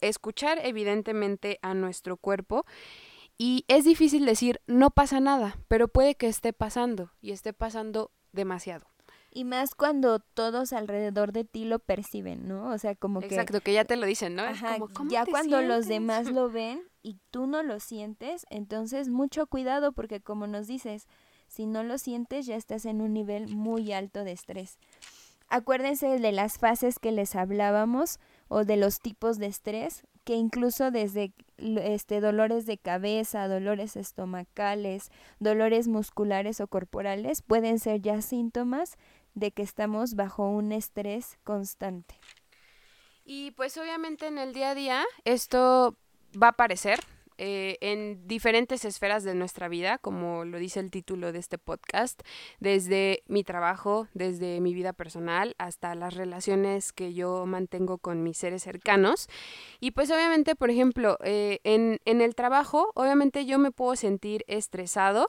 escuchar 0.00 0.58
evidentemente 0.64 1.60
a 1.62 1.74
nuestro 1.74 2.16
cuerpo 2.16 2.66
y 3.44 3.64
es 3.66 3.84
difícil 3.84 4.24
decir, 4.24 4.60
no 4.68 4.90
pasa 4.90 5.18
nada, 5.18 5.58
pero 5.66 5.88
puede 5.88 6.14
que 6.14 6.28
esté 6.28 6.52
pasando 6.52 7.10
y 7.20 7.32
esté 7.32 7.52
pasando 7.52 8.12
demasiado. 8.30 8.86
Y 9.32 9.42
más 9.42 9.74
cuando 9.74 10.20
todos 10.20 10.72
alrededor 10.72 11.32
de 11.32 11.42
ti 11.42 11.64
lo 11.64 11.80
perciben, 11.80 12.46
¿no? 12.46 12.70
O 12.70 12.78
sea, 12.78 12.94
como 12.94 13.18
que... 13.18 13.26
Exacto, 13.26 13.60
que 13.60 13.72
ya 13.72 13.84
te 13.84 13.96
lo 13.96 14.06
dicen, 14.06 14.36
¿no? 14.36 14.44
Ajá, 14.44 14.76
ya 15.08 15.26
cuando 15.26 15.60
los 15.60 15.88
demás 15.88 16.30
lo 16.30 16.50
ven 16.50 16.84
y 17.02 17.18
tú 17.32 17.48
no 17.48 17.64
lo 17.64 17.80
sientes, 17.80 18.46
entonces 18.48 19.08
mucho 19.08 19.48
cuidado 19.48 19.90
porque 19.90 20.20
como 20.20 20.46
nos 20.46 20.68
dices, 20.68 21.08
si 21.48 21.66
no 21.66 21.82
lo 21.82 21.98
sientes 21.98 22.46
ya 22.46 22.54
estás 22.54 22.86
en 22.86 23.00
un 23.00 23.12
nivel 23.12 23.48
muy 23.48 23.92
alto 23.92 24.22
de 24.22 24.30
estrés. 24.30 24.78
Acuérdense 25.48 26.20
de 26.20 26.30
las 26.30 26.58
fases 26.58 27.00
que 27.00 27.10
les 27.10 27.34
hablábamos 27.34 28.20
o 28.46 28.64
de 28.64 28.76
los 28.76 29.00
tipos 29.00 29.38
de 29.38 29.46
estrés, 29.46 30.04
que 30.24 30.34
incluso 30.34 30.90
desde 30.90 31.32
este 31.58 32.20
dolores 32.20 32.66
de 32.66 32.78
cabeza, 32.78 33.48
dolores 33.48 33.96
estomacales, 33.96 35.10
dolores 35.38 35.88
musculares 35.88 36.60
o 36.60 36.66
corporales 36.66 37.42
pueden 37.42 37.78
ser 37.78 38.00
ya 38.00 38.22
síntomas 38.22 38.96
de 39.34 39.50
que 39.50 39.62
estamos 39.62 40.14
bajo 40.14 40.48
un 40.48 40.72
estrés 40.72 41.38
constante. 41.44 42.18
Y 43.24 43.52
pues 43.52 43.76
obviamente 43.78 44.26
en 44.26 44.38
el 44.38 44.52
día 44.52 44.70
a 44.70 44.74
día 44.74 45.04
esto 45.24 45.96
va 46.40 46.48
a 46.48 46.50
aparecer, 46.50 47.00
eh, 47.44 47.76
en 47.80 48.28
diferentes 48.28 48.84
esferas 48.84 49.24
de 49.24 49.34
nuestra 49.34 49.66
vida, 49.66 49.98
como 49.98 50.44
lo 50.44 50.58
dice 50.58 50.78
el 50.78 50.92
título 50.92 51.32
de 51.32 51.40
este 51.40 51.58
podcast, 51.58 52.22
desde 52.60 53.24
mi 53.26 53.42
trabajo, 53.42 54.06
desde 54.14 54.60
mi 54.60 54.74
vida 54.74 54.92
personal, 54.92 55.56
hasta 55.58 55.96
las 55.96 56.14
relaciones 56.14 56.92
que 56.92 57.14
yo 57.14 57.44
mantengo 57.44 57.98
con 57.98 58.22
mis 58.22 58.38
seres 58.38 58.62
cercanos. 58.62 59.26
Y 59.80 59.90
pues 59.90 60.08
obviamente, 60.12 60.54
por 60.54 60.70
ejemplo, 60.70 61.18
eh, 61.24 61.58
en, 61.64 61.98
en 62.04 62.20
el 62.20 62.36
trabajo, 62.36 62.92
obviamente 62.94 63.44
yo 63.44 63.58
me 63.58 63.72
puedo 63.72 63.96
sentir 63.96 64.44
estresado 64.46 65.26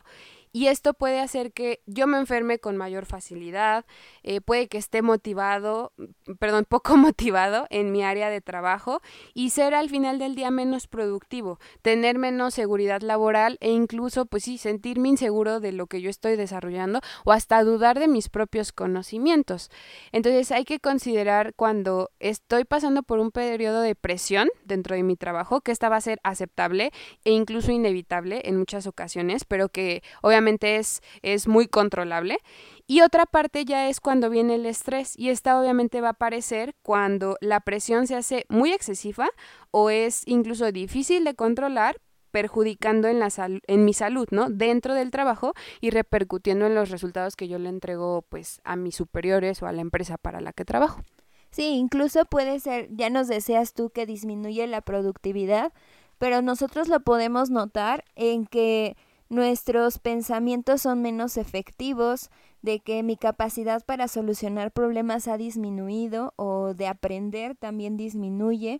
y 0.55 0.67
esto 0.67 0.93
puede 0.93 1.19
hacer 1.19 1.51
que 1.51 1.81
yo 1.87 2.05
me 2.05 2.19
enferme 2.19 2.59
con 2.59 2.77
mayor 2.77 3.07
facilidad, 3.07 3.85
eh, 4.21 4.39
puede 4.39 4.67
que 4.67 4.77
esté 4.77 5.01
motivado, 5.01 5.93
mm, 5.97 6.33
perdón, 6.39 6.65
poco 6.69 6.95
motivado 6.95 7.65
en 7.71 7.91
mi 7.91 8.03
área 8.03 8.29
de 8.29 8.39
trabajo 8.39 9.01
y 9.33 9.49
ser 9.49 9.73
al 9.73 9.89
final 9.89 10.19
del 10.19 10.35
día 10.35 10.51
menos 10.51 10.87
productivo, 10.87 11.59
tener 11.81 12.19
menos 12.19 12.53
seguridad 12.53 13.01
laboral 13.01 13.57
e 13.61 13.71
incluso, 13.71 14.27
pues 14.27 14.43
sí, 14.43 14.59
sentirme 14.59 15.09
inseguro 15.09 15.59
de 15.59 15.71
lo 15.71 15.87
que 15.87 16.01
yo 16.01 16.11
estoy 16.11 16.35
desarrollando 16.35 17.01
o 17.25 17.31
hasta 17.31 17.63
dudar 17.63 17.99
de 17.99 18.07
mis 18.07 18.29
propios 18.29 18.71
conocimientos. 18.71 19.71
Entonces 20.11 20.51
hay 20.51 20.65
que 20.65 20.79
considerar 20.79 21.55
cuando 21.55 22.11
estoy 22.19 22.63
pasando 22.63 23.01
por 23.01 23.17
un 23.17 23.31
periodo 23.31 23.81
de 23.81 23.95
presión 23.95 24.49
dentro 24.65 24.95
de 24.95 25.01
mi 25.01 25.15
trabajo, 25.15 25.61
que 25.61 25.71
esta 25.71 25.89
va 25.89 25.95
a 25.95 26.01
ser 26.01 26.19
aceptable 26.23 26.91
e 27.25 27.31
incluso 27.31 27.71
inevitable 27.71 28.43
en 28.45 28.57
muchas 28.57 28.85
ocasiones, 28.85 29.45
pero 29.45 29.69
que 29.69 30.03
obviamente 30.21 30.42
es, 30.61 31.01
muy 31.47 31.67
controlable. 31.67 32.37
Y 32.87 33.01
otra 33.01 33.25
parte 33.25 33.65
ya 33.65 33.89
es 33.89 33.99
cuando 33.99 34.29
viene 34.29 34.55
el 34.55 34.65
estrés 34.65 35.17
y 35.17 35.29
esta 35.29 35.59
obviamente 35.59 36.01
va 36.01 36.09
a 36.09 36.11
aparecer 36.11 36.75
cuando 36.81 37.37
la 37.41 37.61
presión 37.61 38.07
se 38.07 38.15
hace 38.15 38.45
muy 38.49 38.71
excesiva 38.71 39.29
o 39.71 39.89
es 39.89 40.23
incluso 40.25 40.71
difícil 40.71 41.23
de 41.23 41.35
controlar 41.35 41.97
perjudicando 42.31 43.07
en, 43.07 43.19
la 43.19 43.29
en 43.67 43.85
mi 43.85 43.93
salud, 43.93 44.27
¿no? 44.31 44.49
Dentro 44.49 44.95
del 44.95 45.11
trabajo 45.11 45.53
y 45.81 45.91
repercutiendo 45.91 46.65
en 46.65 46.75
los 46.75 46.89
resultados 46.89 47.35
que 47.35 47.47
yo 47.47 47.59
le 47.59 47.69
entrego 47.69 48.23
pues 48.27 48.59
a 48.63 48.75
mis 48.75 48.95
superiores 48.95 49.61
o 49.61 49.67
a 49.67 49.71
la 49.71 49.81
empresa 49.81 50.17
para 50.17 50.41
la 50.41 50.51
que 50.51 50.65
trabajo. 50.65 51.01
Sí, 51.51 51.75
incluso 51.75 52.25
puede 52.25 52.59
ser, 52.59 52.89
ya 52.89 53.11
nos 53.11 53.27
deseas 53.27 53.73
tú 53.75 53.91
que 53.91 54.07
disminuye 54.07 54.65
la 54.65 54.81
productividad, 54.81 55.71
pero 56.17 56.41
nosotros 56.41 56.87
lo 56.87 57.01
podemos 57.01 57.51
notar 57.51 58.03
en 58.15 58.47
que 58.47 58.97
nuestros 59.33 59.99
pensamientos 59.99 60.81
son 60.81 61.01
menos 61.01 61.37
efectivos, 61.37 62.29
de 62.61 62.79
que 62.79 63.03
mi 63.03 63.17
capacidad 63.17 63.85
para 63.85 64.07
solucionar 64.07 64.71
problemas 64.71 65.27
ha 65.27 65.37
disminuido 65.37 66.33
o 66.37 66.73
de 66.73 66.87
aprender 66.87 67.55
también 67.55 67.97
disminuye 67.97 68.79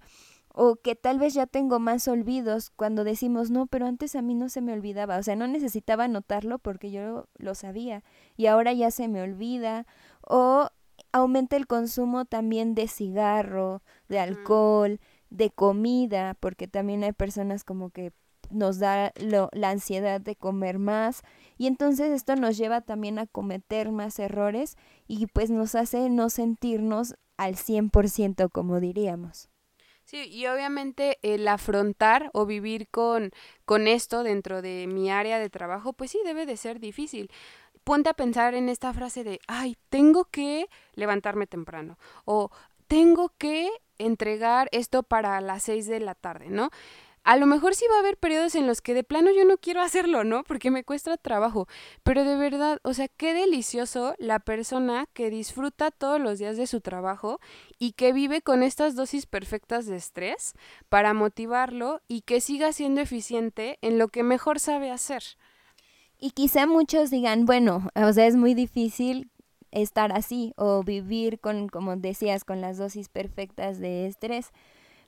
o 0.55 0.75
que 0.75 0.95
tal 0.95 1.19
vez 1.19 1.33
ya 1.33 1.47
tengo 1.47 1.79
más 1.79 2.07
olvidos 2.07 2.69
cuando 2.69 3.03
decimos, 3.03 3.49
no, 3.51 3.65
pero 3.65 3.87
antes 3.87 4.15
a 4.15 4.21
mí 4.21 4.35
no 4.35 4.49
se 4.49 4.61
me 4.61 4.71
olvidaba, 4.71 5.17
o 5.17 5.23
sea, 5.23 5.35
no 5.35 5.47
necesitaba 5.47 6.07
notarlo 6.07 6.59
porque 6.59 6.91
yo 6.91 7.27
lo 7.37 7.55
sabía 7.55 8.03
y 8.37 8.45
ahora 8.45 8.71
ya 8.71 8.91
se 8.91 9.07
me 9.07 9.21
olvida, 9.21 9.85
o 10.21 10.69
aumenta 11.11 11.55
el 11.57 11.67
consumo 11.67 12.25
también 12.25 12.75
de 12.75 12.87
cigarro, 12.87 13.81
de 14.07 14.19
alcohol, 14.19 14.99
de 15.29 15.49
comida, 15.49 16.35
porque 16.39 16.67
también 16.67 17.03
hay 17.03 17.13
personas 17.13 17.63
como 17.63 17.89
que 17.89 18.13
nos 18.53 18.79
da 18.79 19.11
lo, 19.19 19.49
la 19.53 19.69
ansiedad 19.69 20.21
de 20.21 20.35
comer 20.35 20.79
más 20.79 21.21
y 21.57 21.67
entonces 21.67 22.11
esto 22.11 22.35
nos 22.35 22.57
lleva 22.57 22.81
también 22.81 23.19
a 23.19 23.27
cometer 23.27 23.91
más 23.91 24.19
errores 24.19 24.77
y 25.07 25.27
pues 25.27 25.49
nos 25.49 25.75
hace 25.75 26.09
no 26.09 26.29
sentirnos 26.29 27.15
al 27.37 27.55
100% 27.55 28.49
como 28.49 28.79
diríamos. 28.79 29.49
Sí, 30.05 30.27
y 30.29 30.47
obviamente 30.47 31.17
el 31.21 31.47
afrontar 31.47 32.29
o 32.33 32.45
vivir 32.45 32.89
con, 32.89 33.31
con 33.65 33.87
esto 33.87 34.23
dentro 34.23 34.61
de 34.61 34.85
mi 34.87 35.09
área 35.09 35.39
de 35.39 35.49
trabajo, 35.49 35.93
pues 35.93 36.11
sí, 36.11 36.19
debe 36.25 36.45
de 36.45 36.57
ser 36.57 36.79
difícil. 36.79 37.31
Ponte 37.83 38.09
a 38.09 38.13
pensar 38.13 38.53
en 38.53 38.69
esta 38.69 38.93
frase 38.93 39.23
de, 39.23 39.39
ay, 39.47 39.77
tengo 39.89 40.25
que 40.25 40.67
levantarme 40.93 41.47
temprano 41.47 41.97
o 42.25 42.51
tengo 42.87 43.29
que 43.37 43.69
entregar 43.97 44.67
esto 44.71 45.03
para 45.03 45.39
las 45.41 45.63
seis 45.63 45.87
de 45.87 45.99
la 45.99 46.15
tarde, 46.15 46.49
¿no? 46.49 46.69
A 47.25 47.37
lo 47.37 47.45
mejor 47.45 47.73
sí 47.73 47.85
va 47.89 47.95
a 47.95 47.99
haber 47.99 48.17
periodos 48.17 48.53
en 48.55 48.67
los 48.67 48.81
que 48.81 48.93
de 48.93 49.05
plano 49.05 49.31
yo 49.31 49.45
no 49.45 49.57
quiero 49.57 49.81
hacerlo, 49.81 50.25
¿no? 50.25 50.43
Porque 50.43 50.71
me 50.71 50.83
cuesta 50.83 51.15
trabajo. 51.15 51.67
Pero 52.03 52.25
de 52.25 52.35
verdad, 52.35 52.79
o 52.83 52.93
sea, 52.93 53.07
qué 53.07 53.33
delicioso 53.33 54.13
la 54.17 54.39
persona 54.39 55.07
que 55.13 55.29
disfruta 55.29 55.89
todos 55.91 56.19
los 56.19 56.39
días 56.39 56.57
de 56.57 56.67
su 56.67 56.81
trabajo 56.81 57.39
y 57.79 57.93
que 57.93 58.11
vive 58.11 58.41
con 58.41 58.61
estas 58.61 58.95
dosis 58.95 59.25
perfectas 59.25 59.85
de 59.85 59.95
estrés 59.95 60.53
para 60.89 61.13
motivarlo 61.13 62.01
y 62.09 62.21
que 62.21 62.41
siga 62.41 62.73
siendo 62.73 62.99
eficiente 62.99 63.77
en 63.81 63.97
lo 63.97 64.09
que 64.09 64.23
mejor 64.23 64.59
sabe 64.59 64.91
hacer. 64.91 65.23
Y 66.19 66.31
quizá 66.31 66.67
muchos 66.67 67.09
digan, 67.09 67.45
bueno, 67.45 67.89
o 67.95 68.11
sea, 68.11 68.27
es 68.27 68.35
muy 68.35 68.53
difícil 68.53 69.29
estar 69.71 70.11
así 70.11 70.53
o 70.57 70.83
vivir 70.83 71.39
con, 71.39 71.69
como 71.69 71.95
decías, 71.95 72.43
con 72.43 72.59
las 72.59 72.77
dosis 72.77 73.07
perfectas 73.07 73.79
de 73.79 74.07
estrés. 74.07 74.51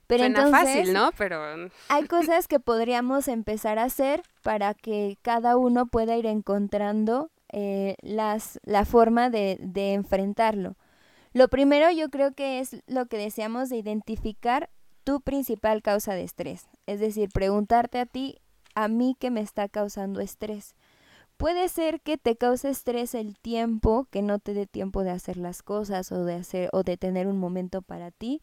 Pero 0.06 0.24
Suena 0.24 0.50
fácil, 0.50 0.92
¿no? 0.92 1.10
Pero... 1.16 1.70
Hay 1.88 2.04
cosas 2.08 2.48
que 2.48 2.60
podríamos 2.60 3.28
empezar 3.28 3.78
a 3.78 3.84
hacer 3.84 4.22
para 4.42 4.74
que 4.74 5.18
cada 5.22 5.56
uno 5.56 5.86
pueda 5.86 6.16
ir 6.16 6.26
encontrando 6.26 7.30
eh, 7.52 7.96
las, 8.02 8.60
la 8.64 8.84
forma 8.84 9.30
de, 9.30 9.58
de 9.60 9.94
enfrentarlo. 9.94 10.76
Lo 11.32 11.48
primero 11.48 11.90
yo 11.90 12.08
creo 12.08 12.32
que 12.32 12.60
es 12.60 12.82
lo 12.86 13.06
que 13.06 13.18
deseamos 13.18 13.68
de 13.68 13.76
identificar 13.76 14.70
tu 15.04 15.20
principal 15.20 15.82
causa 15.82 16.14
de 16.14 16.24
estrés. 16.24 16.66
Es 16.86 16.98
decir, 16.98 17.28
preguntarte 17.32 17.98
a 17.98 18.06
ti, 18.06 18.40
a 18.74 18.88
mí 18.88 19.16
qué 19.18 19.30
me 19.30 19.40
está 19.40 19.68
causando 19.68 20.20
estrés. 20.20 20.74
Puede 21.36 21.68
ser 21.68 22.00
que 22.00 22.16
te 22.16 22.36
cause 22.36 22.70
estrés 22.70 23.14
el 23.14 23.36
tiempo, 23.38 24.06
que 24.10 24.22
no 24.22 24.38
te 24.38 24.54
dé 24.54 24.66
tiempo 24.66 25.02
de 25.02 25.10
hacer 25.10 25.36
las 25.36 25.62
cosas 25.62 26.10
o 26.10 26.24
de 26.24 26.34
hacer 26.34 26.70
o 26.72 26.82
de 26.82 26.96
tener 26.96 27.26
un 27.26 27.38
momento 27.38 27.82
para 27.82 28.10
ti. 28.10 28.40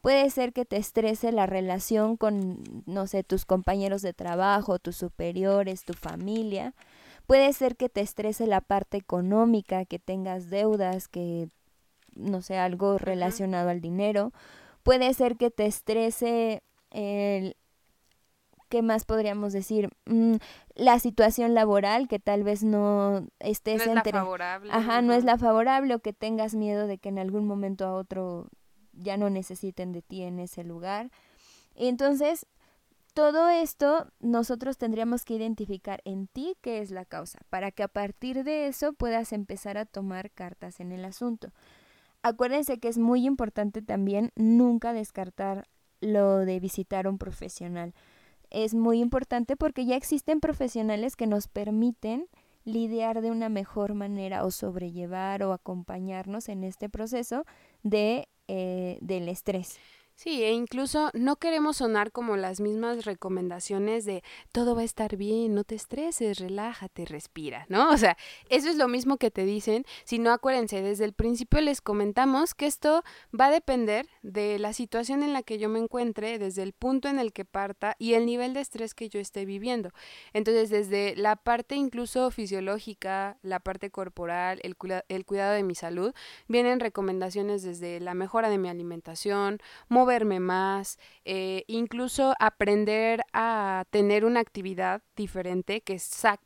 Puede 0.00 0.30
ser 0.30 0.52
que 0.52 0.64
te 0.64 0.76
estrese 0.76 1.32
la 1.32 1.46
relación 1.46 2.16
con, 2.16 2.62
no 2.86 3.06
sé, 3.06 3.24
tus 3.24 3.44
compañeros 3.44 4.02
de 4.02 4.14
trabajo, 4.14 4.78
tus 4.78 4.96
superiores, 4.96 5.84
tu 5.84 5.94
familia. 5.94 6.74
Puede 7.26 7.52
ser 7.52 7.76
que 7.76 7.88
te 7.88 8.00
estrese 8.00 8.46
la 8.46 8.60
parte 8.60 8.96
económica, 8.96 9.84
que 9.84 9.98
tengas 9.98 10.50
deudas, 10.50 11.08
que, 11.08 11.48
no 12.14 12.42
sé, 12.42 12.58
algo 12.58 12.98
relacionado 12.98 13.70
al 13.70 13.80
dinero. 13.80 14.32
Puede 14.82 15.12
ser 15.14 15.36
que 15.36 15.50
te 15.50 15.66
estrese 15.66 16.62
el, 16.90 17.56
¿qué 18.68 18.82
más 18.82 19.04
podríamos 19.04 19.52
decir? 19.52 19.90
Mm, 20.06 20.36
la 20.74 20.98
situación 21.00 21.54
laboral, 21.54 22.08
que 22.08 22.18
tal 22.18 22.44
vez 22.44 22.62
no 22.62 23.26
estés 23.40 23.84
no 23.84 23.92
es 23.92 23.94
La 23.96 24.04
favorable. 24.04 24.72
Ajá, 24.72 25.02
no 25.02 25.12
es 25.12 25.24
la 25.24 25.38
favorable 25.38 25.94
o 25.94 25.98
que 25.98 26.12
tengas 26.12 26.54
miedo 26.54 26.86
de 26.86 26.98
que 26.98 27.08
en 27.08 27.18
algún 27.18 27.46
momento 27.46 27.84
a 27.84 27.94
otro 27.94 28.48
ya 28.98 29.16
no 29.16 29.30
necesiten 29.30 29.92
de 29.92 30.02
ti 30.02 30.22
en 30.22 30.38
ese 30.38 30.64
lugar. 30.64 31.10
Entonces, 31.74 32.46
todo 33.14 33.48
esto 33.48 34.06
nosotros 34.20 34.78
tendríamos 34.78 35.24
que 35.24 35.34
identificar 35.34 36.00
en 36.04 36.28
ti 36.28 36.56
qué 36.60 36.80
es 36.80 36.90
la 36.90 37.04
causa, 37.04 37.40
para 37.50 37.72
que 37.72 37.82
a 37.82 37.88
partir 37.88 38.44
de 38.44 38.68
eso 38.68 38.92
puedas 38.92 39.32
empezar 39.32 39.76
a 39.76 39.86
tomar 39.86 40.30
cartas 40.30 40.80
en 40.80 40.92
el 40.92 41.04
asunto. 41.04 41.50
Acuérdense 42.22 42.78
que 42.78 42.88
es 42.88 42.98
muy 42.98 43.26
importante 43.26 43.82
también 43.82 44.32
nunca 44.36 44.92
descartar 44.92 45.68
lo 46.00 46.38
de 46.38 46.60
visitar 46.60 47.06
a 47.06 47.10
un 47.10 47.18
profesional. 47.18 47.94
Es 48.50 48.74
muy 48.74 49.00
importante 49.00 49.56
porque 49.56 49.84
ya 49.84 49.96
existen 49.96 50.40
profesionales 50.40 51.16
que 51.16 51.26
nos 51.26 51.48
permiten 51.48 52.28
lidiar 52.64 53.20
de 53.20 53.30
una 53.30 53.48
mejor 53.48 53.94
manera 53.94 54.44
o 54.44 54.50
sobrellevar 54.50 55.42
o 55.42 55.52
acompañarnos 55.52 56.48
en 56.48 56.64
este 56.64 56.88
proceso 56.88 57.44
de 57.82 58.28
eh, 58.48 58.98
del 59.00 59.28
estrés. 59.28 59.78
Sí, 60.18 60.42
e 60.42 60.50
incluso 60.50 61.12
no 61.14 61.36
queremos 61.36 61.76
sonar 61.76 62.10
como 62.10 62.36
las 62.36 62.58
mismas 62.58 63.04
recomendaciones 63.04 64.04
de 64.04 64.24
todo 64.50 64.74
va 64.74 64.80
a 64.80 64.84
estar 64.84 65.14
bien, 65.14 65.54
no 65.54 65.62
te 65.62 65.76
estreses, 65.76 66.40
relájate, 66.40 67.04
respira, 67.04 67.66
¿no? 67.68 67.90
O 67.90 67.96
sea, 67.96 68.16
eso 68.48 68.68
es 68.68 68.74
lo 68.74 68.88
mismo 68.88 69.18
que 69.18 69.30
te 69.30 69.44
dicen, 69.44 69.84
si 70.02 70.18
no 70.18 70.32
acuérdense, 70.32 70.82
desde 70.82 71.04
el 71.04 71.12
principio 71.12 71.60
les 71.60 71.80
comentamos 71.80 72.56
que 72.56 72.66
esto 72.66 73.04
va 73.32 73.46
a 73.46 73.52
depender 73.52 74.08
de 74.22 74.58
la 74.58 74.72
situación 74.72 75.22
en 75.22 75.32
la 75.32 75.44
que 75.44 75.56
yo 75.56 75.68
me 75.68 75.78
encuentre, 75.78 76.40
desde 76.40 76.64
el 76.64 76.72
punto 76.72 77.06
en 77.06 77.20
el 77.20 77.32
que 77.32 77.44
parta 77.44 77.94
y 78.00 78.14
el 78.14 78.26
nivel 78.26 78.54
de 78.54 78.60
estrés 78.60 78.94
que 78.94 79.08
yo 79.08 79.20
esté 79.20 79.44
viviendo. 79.44 79.90
Entonces, 80.32 80.68
desde 80.68 81.14
la 81.14 81.36
parte 81.36 81.76
incluso 81.76 82.32
fisiológica, 82.32 83.38
la 83.42 83.60
parte 83.60 83.90
corporal, 83.90 84.58
el, 84.64 84.74
el 85.06 85.24
cuidado 85.24 85.54
de 85.54 85.62
mi 85.62 85.76
salud, 85.76 86.12
vienen 86.48 86.80
recomendaciones 86.80 87.62
desde 87.62 88.00
la 88.00 88.14
mejora 88.14 88.50
de 88.50 88.58
mi 88.58 88.68
alimentación, 88.68 89.60
verme 90.08 90.40
más, 90.40 90.98
eh, 91.24 91.62
incluso 91.68 92.34
aprender 92.40 93.22
a 93.32 93.84
tener 93.90 94.24
una 94.24 94.40
actividad 94.40 95.02
diferente 95.14 95.80
que 95.82 96.00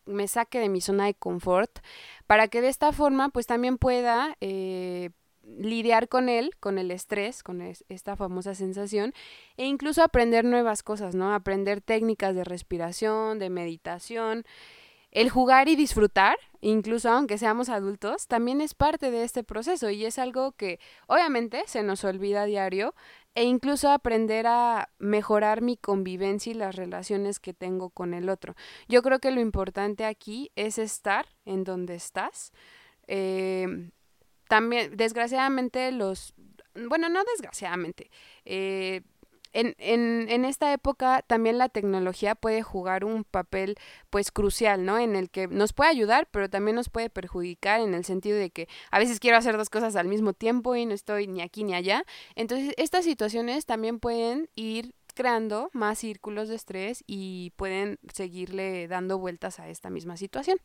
me 0.04 0.28
saque 0.28 0.58
de 0.58 0.68
mi 0.68 0.82
zona 0.82 1.06
de 1.06 1.14
confort, 1.14 1.78
para 2.26 2.48
que 2.48 2.60
de 2.60 2.68
esta 2.68 2.92
forma 2.92 3.30
pues 3.30 3.46
también 3.46 3.78
pueda 3.78 4.36
eh, 4.42 5.08
lidiar 5.44 6.08
con 6.08 6.28
él, 6.28 6.52
con 6.60 6.78
el 6.78 6.90
estrés, 6.90 7.42
con 7.42 7.62
esta 7.62 8.16
famosa 8.16 8.54
sensación, 8.54 9.12
e 9.56 9.66
incluso 9.66 10.02
aprender 10.02 10.44
nuevas 10.44 10.82
cosas, 10.82 11.14
¿no? 11.14 11.34
Aprender 11.34 11.80
técnicas 11.80 12.34
de 12.34 12.44
respiración, 12.44 13.38
de 13.38 13.50
meditación. 13.50 14.44
El 15.10 15.28
jugar 15.28 15.68
y 15.68 15.76
disfrutar, 15.76 16.38
incluso 16.62 17.10
aunque 17.10 17.36
seamos 17.36 17.68
adultos, 17.68 18.28
también 18.28 18.62
es 18.62 18.72
parte 18.72 19.10
de 19.10 19.24
este 19.24 19.44
proceso 19.44 19.90
y 19.90 20.06
es 20.06 20.18
algo 20.18 20.52
que 20.52 20.80
obviamente 21.06 21.64
se 21.66 21.82
nos 21.82 22.02
olvida 22.04 22.42
a 22.42 22.46
diario, 22.46 22.94
e 23.34 23.44
incluso 23.44 23.90
aprender 23.90 24.46
a 24.46 24.90
mejorar 24.98 25.62
mi 25.62 25.76
convivencia 25.76 26.50
y 26.50 26.54
las 26.54 26.76
relaciones 26.76 27.40
que 27.40 27.54
tengo 27.54 27.90
con 27.90 28.14
el 28.14 28.28
otro. 28.28 28.54
Yo 28.88 29.02
creo 29.02 29.20
que 29.20 29.30
lo 29.30 29.40
importante 29.40 30.04
aquí 30.04 30.50
es 30.54 30.78
estar 30.78 31.26
en 31.44 31.64
donde 31.64 31.94
estás. 31.94 32.52
Eh, 33.06 33.90
también, 34.48 34.96
desgraciadamente, 34.96 35.92
los, 35.92 36.34
bueno, 36.74 37.08
no 37.08 37.24
desgraciadamente, 37.24 38.10
eh, 38.44 39.02
en, 39.52 39.74
en, 39.78 40.28
en, 40.28 40.44
esta 40.44 40.72
época 40.72 41.22
también 41.26 41.58
la 41.58 41.68
tecnología 41.68 42.34
puede 42.34 42.62
jugar 42.62 43.04
un 43.04 43.24
papel 43.24 43.76
pues 44.10 44.30
crucial, 44.30 44.84
¿no? 44.84 44.98
En 44.98 45.16
el 45.16 45.30
que 45.30 45.48
nos 45.48 45.72
puede 45.72 45.90
ayudar, 45.90 46.28
pero 46.30 46.48
también 46.48 46.76
nos 46.76 46.88
puede 46.88 47.10
perjudicar 47.10 47.80
en 47.80 47.94
el 47.94 48.04
sentido 48.04 48.36
de 48.38 48.50
que 48.50 48.68
a 48.90 48.98
veces 48.98 49.20
quiero 49.20 49.36
hacer 49.36 49.56
dos 49.56 49.70
cosas 49.70 49.96
al 49.96 50.08
mismo 50.08 50.32
tiempo 50.32 50.76
y 50.76 50.86
no 50.86 50.94
estoy 50.94 51.26
ni 51.26 51.42
aquí 51.42 51.64
ni 51.64 51.74
allá. 51.74 52.04
Entonces, 52.34 52.74
estas 52.76 53.04
situaciones 53.04 53.66
también 53.66 54.00
pueden 54.00 54.48
ir 54.54 54.94
creando 55.14 55.70
más 55.72 55.98
círculos 55.98 56.48
de 56.48 56.56
estrés 56.56 57.04
y 57.06 57.52
pueden 57.56 57.98
seguirle 58.12 58.88
dando 58.88 59.18
vueltas 59.18 59.60
a 59.60 59.68
esta 59.68 59.90
misma 59.90 60.16
situación. 60.16 60.58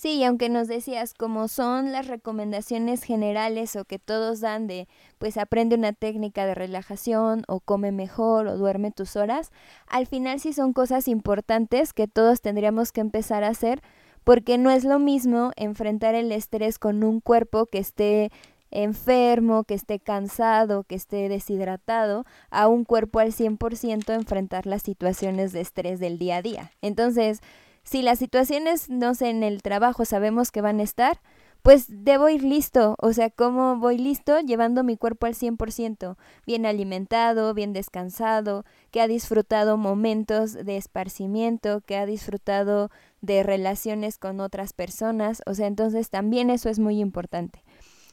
Sí, 0.00 0.14
y 0.14 0.24
aunque 0.24 0.48
nos 0.48 0.66
decías 0.66 1.12
como 1.12 1.46
son 1.46 1.92
las 1.92 2.06
recomendaciones 2.06 3.02
generales 3.02 3.76
o 3.76 3.84
que 3.84 3.98
todos 3.98 4.40
dan 4.40 4.66
de 4.66 4.88
pues 5.18 5.36
aprende 5.36 5.76
una 5.76 5.92
técnica 5.92 6.46
de 6.46 6.54
relajación 6.54 7.42
o 7.48 7.60
come 7.60 7.92
mejor 7.92 8.46
o 8.46 8.56
duerme 8.56 8.92
tus 8.92 9.14
horas, 9.16 9.50
al 9.86 10.06
final 10.06 10.40
sí 10.40 10.54
son 10.54 10.72
cosas 10.72 11.06
importantes 11.06 11.92
que 11.92 12.08
todos 12.08 12.40
tendríamos 12.40 12.92
que 12.92 13.02
empezar 13.02 13.44
a 13.44 13.48
hacer 13.48 13.82
porque 14.24 14.56
no 14.56 14.70
es 14.70 14.84
lo 14.84 14.98
mismo 14.98 15.50
enfrentar 15.56 16.14
el 16.14 16.32
estrés 16.32 16.78
con 16.78 17.04
un 17.04 17.20
cuerpo 17.20 17.66
que 17.66 17.76
esté 17.76 18.32
enfermo, 18.70 19.64
que 19.64 19.74
esté 19.74 20.00
cansado, 20.00 20.84
que 20.84 20.94
esté 20.94 21.28
deshidratado, 21.28 22.24
a 22.48 22.68
un 22.68 22.86
cuerpo 22.86 23.18
al 23.18 23.34
100% 23.34 24.14
enfrentar 24.14 24.64
las 24.64 24.80
situaciones 24.80 25.52
de 25.52 25.60
estrés 25.60 26.00
del 26.00 26.18
día 26.18 26.38
a 26.38 26.42
día. 26.42 26.72
Entonces, 26.80 27.42
si 27.82 28.02
las 28.02 28.18
situaciones, 28.18 28.88
no 28.90 29.14
sé, 29.14 29.30
en 29.30 29.42
el 29.42 29.62
trabajo 29.62 30.04
sabemos 30.04 30.50
que 30.50 30.60
van 30.60 30.80
a 30.80 30.84
estar, 30.84 31.20
pues 31.62 31.86
debo 31.88 32.28
ir 32.28 32.42
listo, 32.42 32.96
o 33.00 33.12
sea, 33.12 33.28
¿cómo 33.28 33.76
voy 33.76 33.98
listo? 33.98 34.40
Llevando 34.40 34.82
mi 34.82 34.96
cuerpo 34.96 35.26
al 35.26 35.34
100%, 35.34 36.16
bien 36.46 36.64
alimentado, 36.64 37.52
bien 37.52 37.72
descansado, 37.72 38.64
que 38.90 39.00
ha 39.02 39.06
disfrutado 39.06 39.76
momentos 39.76 40.54
de 40.54 40.76
esparcimiento, 40.76 41.82
que 41.82 41.96
ha 41.96 42.06
disfrutado 42.06 42.90
de 43.20 43.42
relaciones 43.42 44.16
con 44.16 44.40
otras 44.40 44.72
personas, 44.72 45.42
o 45.46 45.54
sea, 45.54 45.66
entonces 45.66 46.08
también 46.08 46.48
eso 46.48 46.70
es 46.70 46.78
muy 46.78 46.98
importante. 46.98 47.62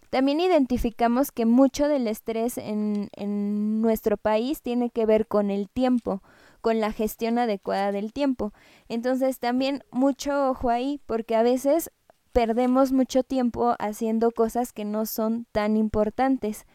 También 0.09 0.39
identificamos 0.39 1.31
que 1.31 1.45
mucho 1.45 1.87
del 1.87 2.07
estrés 2.07 2.57
en, 2.57 3.09
en 3.15 3.81
nuestro 3.81 4.17
país 4.17 4.61
tiene 4.61 4.89
que 4.89 5.05
ver 5.05 5.27
con 5.27 5.49
el 5.51 5.69
tiempo, 5.69 6.21
con 6.61 6.79
la 6.79 6.91
gestión 6.91 7.37
adecuada 7.37 7.91
del 7.91 8.13
tiempo. 8.13 8.53
Entonces 8.87 9.39
también 9.39 9.83
mucho 9.91 10.49
ojo 10.49 10.69
ahí 10.69 11.01
porque 11.05 11.35
a 11.35 11.43
veces 11.43 11.91
perdemos 12.31 12.91
mucho 12.91 13.23
tiempo 13.23 13.75
haciendo 13.79 14.31
cosas 14.31 14.71
que 14.71 14.85
no 14.85 15.05
son 15.05 15.45
tan 15.51 15.75
importantes. 15.75 16.65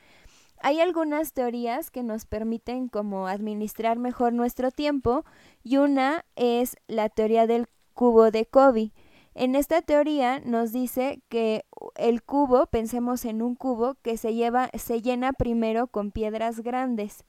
Hay 0.64 0.80
algunas 0.80 1.32
teorías 1.32 1.90
que 1.90 2.02
nos 2.02 2.24
permiten 2.24 2.88
como 2.88 3.26
administrar 3.26 3.98
mejor 3.98 4.32
nuestro 4.32 4.70
tiempo 4.70 5.24
y 5.64 5.76
una 5.76 6.24
es 6.36 6.76
la 6.86 7.08
teoría 7.08 7.46
del 7.46 7.66
cubo 7.94 8.30
de 8.30 8.46
Kobe. 8.46 8.92
En 9.34 9.54
esta 9.54 9.80
teoría 9.80 10.40
nos 10.40 10.72
dice 10.72 11.22
que 11.28 11.64
el 11.96 12.22
cubo, 12.22 12.66
pensemos 12.66 13.24
en 13.24 13.40
un 13.40 13.54
cubo 13.54 13.94
que 14.02 14.16
se 14.16 14.34
lleva 14.34 14.70
se 14.78 15.00
llena 15.00 15.32
primero 15.32 15.86
con 15.86 16.10
piedras 16.10 16.60
grandes 16.60 17.24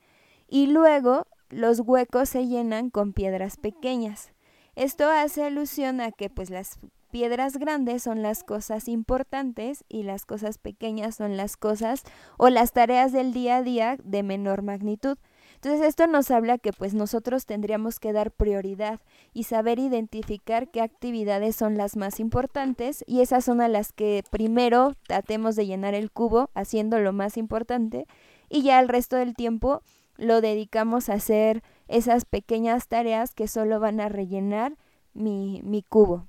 y 0.50 0.68
luego 0.68 1.26
los 1.50 1.80
huecos 1.80 2.30
se 2.30 2.48
llenan 2.48 2.90
con 2.90 3.14
piedras 3.14 3.58
pequeñas. 3.58 4.34
Esto 4.76 5.10
hace 5.10 5.44
alusión 5.44 6.02
a 6.02 6.12
que 6.12 6.30
pues 6.30 6.50
las 6.50 6.80
piedras 7.12 7.58
grandes 7.58 8.04
son 8.04 8.24
las 8.24 8.44
cosas 8.44 8.88
importantes 8.88 9.86
y 9.88 10.02
las 10.02 10.26
cosas 10.26 10.58
pequeñas 10.58 11.16
son 11.16 11.38
las 11.38 11.58
cosas 11.58 12.04
o 12.38 12.50
las 12.50 12.74
tareas 12.74 13.12
del 13.12 13.34
día 13.34 13.58
a 13.58 13.64
día 13.64 13.98
de 14.04 14.24
menor 14.24 14.64
magnitud. 14.64 15.18
Entonces 15.64 15.88
esto 15.88 16.08
nos 16.08 16.30
habla 16.30 16.58
que 16.58 16.74
pues 16.74 16.94
nosotros 16.94 17.46
tendríamos 17.46 18.02
que 18.02 18.12
dar 18.12 18.32
prioridad 18.32 19.00
y 19.32 19.46
saber 19.46 19.80
identificar 19.80 20.70
qué 20.70 20.82
actividades 20.82 21.56
son 21.56 21.78
las 21.78 21.96
más 21.96 22.20
importantes 22.20 23.06
y 23.08 23.22
esas 23.22 23.46
son 23.46 23.62
a 23.62 23.70
las 23.70 23.94
que 23.94 24.26
primero 24.30 24.92
tratemos 25.08 25.56
de 25.56 25.66
llenar 25.66 25.94
el 25.94 26.12
cubo 26.12 26.50
haciendo 26.54 27.00
lo 27.00 27.14
más 27.14 27.38
importante 27.38 28.08
y 28.50 28.64
ya 28.64 28.78
el 28.82 28.90
resto 28.90 29.16
del 29.16 29.36
tiempo 29.36 29.82
lo 30.18 30.42
dedicamos 30.42 31.08
a 31.08 31.14
hacer 31.14 31.64
esas 31.88 32.26
pequeñas 32.26 32.90
tareas 32.90 33.34
que 33.34 33.48
solo 33.48 33.80
van 33.80 34.02
a 34.02 34.10
rellenar 34.10 34.76
mi, 35.14 35.62
mi 35.64 35.82
cubo. 35.82 36.28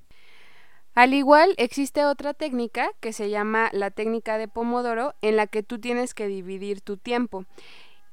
Al 0.94 1.12
igual, 1.12 1.54
existe 1.56 2.04
otra 2.04 2.34
técnica 2.34 2.88
que 3.00 3.12
se 3.12 3.28
llama 3.28 3.68
la 3.72 3.90
técnica 3.90 4.38
de 4.38 4.46
Pomodoro, 4.46 5.14
en 5.22 5.34
la 5.34 5.48
que 5.48 5.64
tú 5.64 5.80
tienes 5.80 6.14
que 6.14 6.28
dividir 6.28 6.82
tu 6.82 6.96
tiempo 6.96 7.46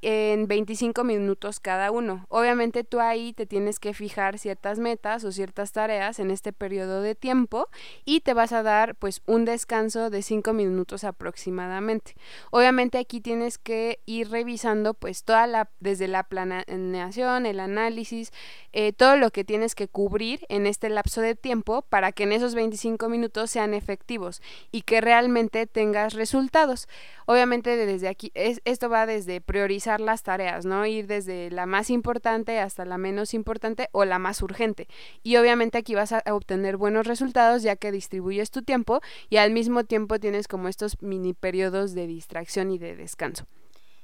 en 0.01 0.47
25 0.47 1.03
minutos 1.03 1.59
cada 1.59 1.91
uno. 1.91 2.25
Obviamente 2.29 2.83
tú 2.83 2.99
ahí 2.99 3.33
te 3.33 3.45
tienes 3.45 3.79
que 3.79 3.93
fijar 3.93 4.39
ciertas 4.39 4.79
metas 4.79 5.23
o 5.23 5.31
ciertas 5.31 5.71
tareas 5.71 6.19
en 6.19 6.31
este 6.31 6.53
periodo 6.53 7.01
de 7.01 7.15
tiempo 7.15 7.69
y 8.05 8.21
te 8.21 8.33
vas 8.33 8.51
a 8.51 8.63
dar 8.63 8.95
pues 8.95 9.21
un 9.25 9.45
descanso 9.45 10.09
de 10.09 10.21
5 10.21 10.53
minutos 10.53 11.03
aproximadamente. 11.03 12.15
Obviamente 12.49 12.97
aquí 12.97 13.21
tienes 13.21 13.57
que 13.57 13.99
ir 14.05 14.29
revisando 14.29 14.93
pues 14.93 15.23
toda 15.23 15.47
la 15.47 15.69
desde 15.79 16.07
la 16.07 16.23
planeación, 16.23 17.45
el 17.45 17.59
análisis, 17.59 18.31
eh, 18.73 18.93
todo 18.93 19.17
lo 19.17 19.31
que 19.31 19.43
tienes 19.43 19.75
que 19.75 19.87
cubrir 19.87 20.45
en 20.49 20.65
este 20.65 20.89
lapso 20.89 21.21
de 21.21 21.35
tiempo 21.35 21.83
para 21.83 22.11
que 22.11 22.23
en 22.23 22.31
esos 22.31 22.55
25 22.55 23.09
minutos 23.09 23.51
sean 23.51 23.73
efectivos 23.73 24.41
y 24.71 24.81
que 24.81 25.01
realmente 25.01 25.67
tengas 25.67 26.13
resultados. 26.13 26.87
Obviamente 27.31 27.77
desde 27.77 28.09
aquí 28.09 28.29
es, 28.33 28.59
esto 28.65 28.89
va 28.89 29.05
desde 29.05 29.39
priorizar 29.39 30.01
las 30.01 30.21
tareas, 30.21 30.65
¿no? 30.65 30.85
Ir 30.85 31.07
desde 31.07 31.49
la 31.49 31.65
más 31.65 31.89
importante 31.89 32.59
hasta 32.59 32.83
la 32.83 32.97
menos 32.97 33.33
importante 33.33 33.87
o 33.93 34.03
la 34.03 34.19
más 34.19 34.41
urgente. 34.41 34.89
Y 35.23 35.37
obviamente 35.37 35.77
aquí 35.77 35.95
vas 35.95 36.11
a 36.11 36.21
obtener 36.29 36.75
buenos 36.75 37.07
resultados 37.07 37.63
ya 37.63 37.77
que 37.77 37.93
distribuyes 37.93 38.51
tu 38.51 38.63
tiempo 38.63 38.99
y 39.29 39.37
al 39.37 39.51
mismo 39.51 39.85
tiempo 39.85 40.19
tienes 40.19 40.49
como 40.49 40.67
estos 40.67 41.01
mini 41.01 41.33
periodos 41.33 41.93
de 41.93 42.05
distracción 42.05 42.69
y 42.69 42.77
de 42.77 42.97
descanso. 42.97 43.45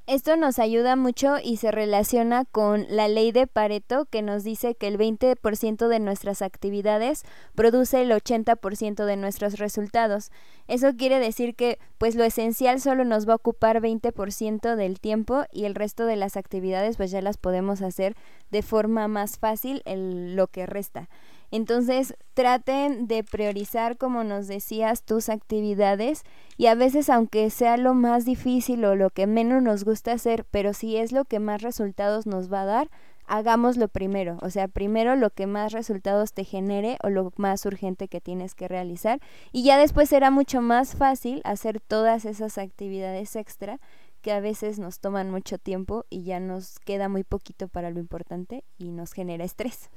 Esto 0.08 0.38
nos 0.38 0.58
ayuda 0.58 0.96
mucho 0.96 1.36
y 1.44 1.58
se 1.58 1.70
relaciona 1.70 2.46
con 2.46 2.86
la 2.90 3.10
ley 3.10 3.34
de 3.34 3.46
Pareto 3.46 4.06
que 4.06 4.22
nos 4.22 4.46
dice 4.46 4.74
que 4.74 4.88
el 4.88 4.98
20% 4.98 5.90
de 5.90 6.00
nuestras 6.00 6.42
actividades 6.42 7.26
produce 7.56 8.02
el 8.02 8.12
80% 8.12 9.04
de 9.04 9.18
nuestros 9.18 9.60
resultados. 9.60 10.32
Eso 10.70 10.96
quiere 10.96 11.20
decir 11.20 11.56
que 11.56 11.78
pues 11.98 12.16
lo 12.16 12.24
esencial 12.24 12.80
solo 12.80 13.04
nos 13.04 13.28
va 13.28 13.34
a 13.34 13.36
ocupar 13.36 13.82
20% 13.82 14.78
del 14.78 15.02
tiempo 15.02 15.44
y 15.52 15.66
el 15.66 15.76
resto 15.76 16.06
de 16.06 16.16
las 16.16 16.38
actividades 16.38 16.96
pues 16.96 17.12
ya 17.12 17.22
las 17.22 17.36
podemos 17.36 17.82
hacer 17.82 18.16
de 18.50 18.62
forma 18.62 19.10
más 19.10 19.40
fácil 19.40 19.84
lo 19.86 20.48
que 20.48 20.66
resta. 20.66 21.10
Entonces, 21.52 22.16
traten 22.34 23.08
de 23.08 23.24
priorizar, 23.24 23.98
como 23.98 24.24
nos 24.24 24.48
decías, 24.48 25.04
tus 25.04 25.30
actividades 25.30 26.24
y 26.58 26.68
a 26.68 26.76
veces, 26.76 27.10
aunque 27.10 27.50
sea 27.50 27.78
lo 27.78 27.94
más 27.94 28.26
difícil 28.26 28.84
o 28.86 28.96
lo 28.96 29.10
que 29.10 29.28
menos 29.28 29.64
nos 29.64 29.86
gusta 29.86 30.12
hacer, 30.12 30.46
pero 30.52 30.74
si 30.74 30.98
es 30.98 31.12
lo 31.12 31.26
que 31.26 31.40
más 31.40 31.62
resultados 31.62 32.28
nos 32.28 32.52
va 32.52 32.64
a 32.64 32.66
dar, 32.66 32.90
hagámoslo 33.28 33.88
primero. 33.88 34.38
O 34.42 34.50
sea, 34.50 34.68
primero 34.68 35.16
lo 35.16 35.30
que 35.30 35.48
más 35.48 35.74
resultados 35.74 36.34
te 36.34 36.44
genere 36.44 36.98
o 37.04 37.10
lo 37.10 37.32
más 37.38 37.66
urgente 37.66 38.08
que 38.08 38.22
tienes 38.22 38.56
que 38.56 38.68
realizar 38.68 39.20
y 39.52 39.64
ya 39.64 39.78
después 39.78 40.10
será 40.10 40.32
mucho 40.32 40.62
más 40.62 40.96
fácil 40.96 41.42
hacer 41.44 41.80
todas 41.80 42.26
esas 42.26 42.58
actividades 42.58 43.36
extra 43.36 43.80
que 44.22 44.32
a 44.32 44.40
veces 44.40 44.80
nos 44.80 45.00
toman 45.00 45.30
mucho 45.30 45.58
tiempo 45.58 46.06
y 46.10 46.24
ya 46.24 46.40
nos 46.40 46.80
queda 46.80 47.08
muy 47.08 47.24
poquito 47.24 47.68
para 47.68 47.92
lo 47.92 48.00
importante 48.00 48.64
y 48.78 48.92
nos 48.92 49.14
genera 49.14 49.46
estrés 49.46 49.90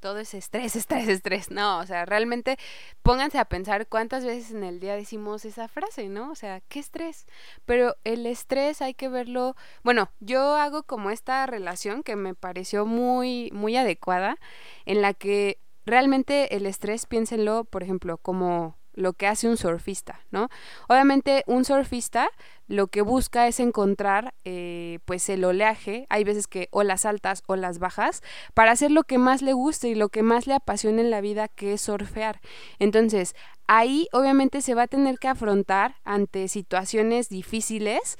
todo 0.00 0.18
es 0.18 0.34
estrés, 0.34 0.74
estrés, 0.76 1.08
estrés. 1.08 1.50
No, 1.50 1.78
o 1.78 1.86
sea, 1.86 2.04
realmente 2.06 2.58
pónganse 3.02 3.38
a 3.38 3.44
pensar 3.44 3.86
cuántas 3.86 4.24
veces 4.24 4.50
en 4.52 4.64
el 4.64 4.80
día 4.80 4.96
decimos 4.96 5.44
esa 5.44 5.68
frase, 5.68 6.08
¿no? 6.08 6.30
O 6.30 6.34
sea, 6.34 6.60
¿qué 6.68 6.80
estrés? 6.80 7.26
Pero 7.66 7.96
el 8.04 8.26
estrés 8.26 8.82
hay 8.82 8.94
que 8.94 9.08
verlo, 9.08 9.56
bueno, 9.84 10.10
yo 10.20 10.56
hago 10.56 10.82
como 10.82 11.10
esta 11.10 11.46
relación 11.46 12.02
que 12.02 12.16
me 12.16 12.34
pareció 12.34 12.86
muy, 12.86 13.50
muy 13.52 13.76
adecuada, 13.76 14.38
en 14.86 15.02
la 15.02 15.14
que 15.14 15.58
realmente 15.86 16.56
el 16.56 16.66
estrés, 16.66 17.06
piénsenlo, 17.06 17.64
por 17.64 17.82
ejemplo, 17.82 18.18
como 18.18 18.79
lo 19.00 19.12
que 19.14 19.26
hace 19.26 19.48
un 19.48 19.56
surfista, 19.56 20.20
¿no? 20.30 20.48
Obviamente 20.88 21.42
un 21.46 21.64
surfista 21.64 22.30
lo 22.70 22.86
que 22.86 23.02
busca 23.02 23.48
es 23.48 23.58
encontrar 23.58 24.32
eh, 24.44 25.00
pues 25.04 25.28
el 25.28 25.44
oleaje, 25.44 26.06
hay 26.08 26.22
veces 26.22 26.46
que 26.46 26.68
o 26.70 26.84
las 26.84 27.04
altas 27.04 27.42
o 27.48 27.56
las 27.56 27.80
bajas, 27.80 28.22
para 28.54 28.70
hacer 28.70 28.92
lo 28.92 29.02
que 29.02 29.18
más 29.18 29.42
le 29.42 29.54
guste 29.54 29.88
y 29.88 29.96
lo 29.96 30.08
que 30.08 30.22
más 30.22 30.46
le 30.46 30.54
apasiona 30.54 31.00
en 31.00 31.10
la 31.10 31.20
vida 31.20 31.48
que 31.48 31.72
es 31.72 31.80
surfear. 31.80 32.40
Entonces, 32.78 33.34
ahí 33.66 34.06
obviamente 34.12 34.62
se 34.62 34.74
va 34.74 34.82
a 34.82 34.86
tener 34.86 35.18
que 35.18 35.26
afrontar 35.26 35.96
ante 36.04 36.46
situaciones 36.46 37.28
difíciles, 37.28 38.18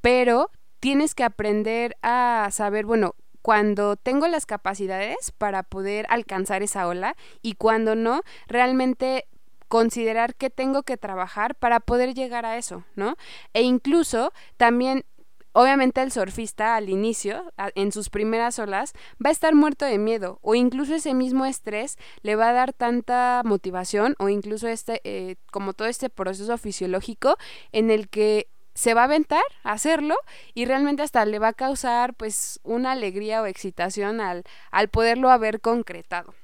pero 0.00 0.52
tienes 0.78 1.16
que 1.16 1.24
aprender 1.24 1.96
a 2.00 2.50
saber, 2.52 2.86
bueno, 2.86 3.16
cuando 3.42 3.96
tengo 3.96 4.28
las 4.28 4.46
capacidades 4.46 5.32
para 5.38 5.62
poder 5.62 6.06
alcanzar 6.08 6.62
esa 6.62 6.86
ola 6.86 7.16
y 7.42 7.54
cuando 7.54 7.96
no, 7.96 8.22
realmente 8.46 9.26
considerar 9.68 10.34
que 10.34 10.50
tengo 10.50 10.82
que 10.82 10.96
trabajar 10.96 11.54
para 11.54 11.80
poder 11.80 12.14
llegar 12.14 12.44
a 12.46 12.56
eso, 12.56 12.84
¿no? 12.96 13.16
E 13.52 13.62
incluso 13.62 14.32
también 14.56 15.04
Obviamente 15.52 16.02
el 16.02 16.12
surfista 16.12 16.76
al 16.76 16.88
inicio, 16.88 17.52
en 17.74 17.90
sus 17.90 18.10
primeras 18.10 18.60
olas, 18.60 18.92
va 19.14 19.30
a 19.30 19.32
estar 19.32 19.56
muerto 19.56 19.86
de 19.86 19.98
miedo 19.98 20.38
o 20.40 20.54
incluso 20.54 20.94
ese 20.94 21.14
mismo 21.14 21.46
estrés 21.46 21.96
le 22.22 22.36
va 22.36 22.50
a 22.50 22.52
dar 22.52 22.72
tanta 22.72 23.42
motivación 23.44 24.14
o 24.20 24.28
incluso 24.28 24.68
este, 24.68 25.00
eh, 25.02 25.34
como 25.50 25.72
todo 25.72 25.88
este 25.88 26.10
proceso 26.10 26.58
fisiológico 26.58 27.38
en 27.72 27.90
el 27.90 28.08
que 28.08 28.46
se 28.74 28.94
va 28.94 29.00
a 29.00 29.04
aventar 29.04 29.42
a 29.64 29.72
hacerlo 29.72 30.14
y 30.54 30.64
realmente 30.66 31.02
hasta 31.02 31.24
le 31.24 31.40
va 31.40 31.48
a 31.48 31.52
causar 31.54 32.14
pues 32.14 32.60
una 32.62 32.92
alegría 32.92 33.42
o 33.42 33.46
excitación 33.46 34.20
al, 34.20 34.44
al 34.70 34.88
poderlo 34.88 35.28
haber 35.30 35.60
concretado. 35.60 36.34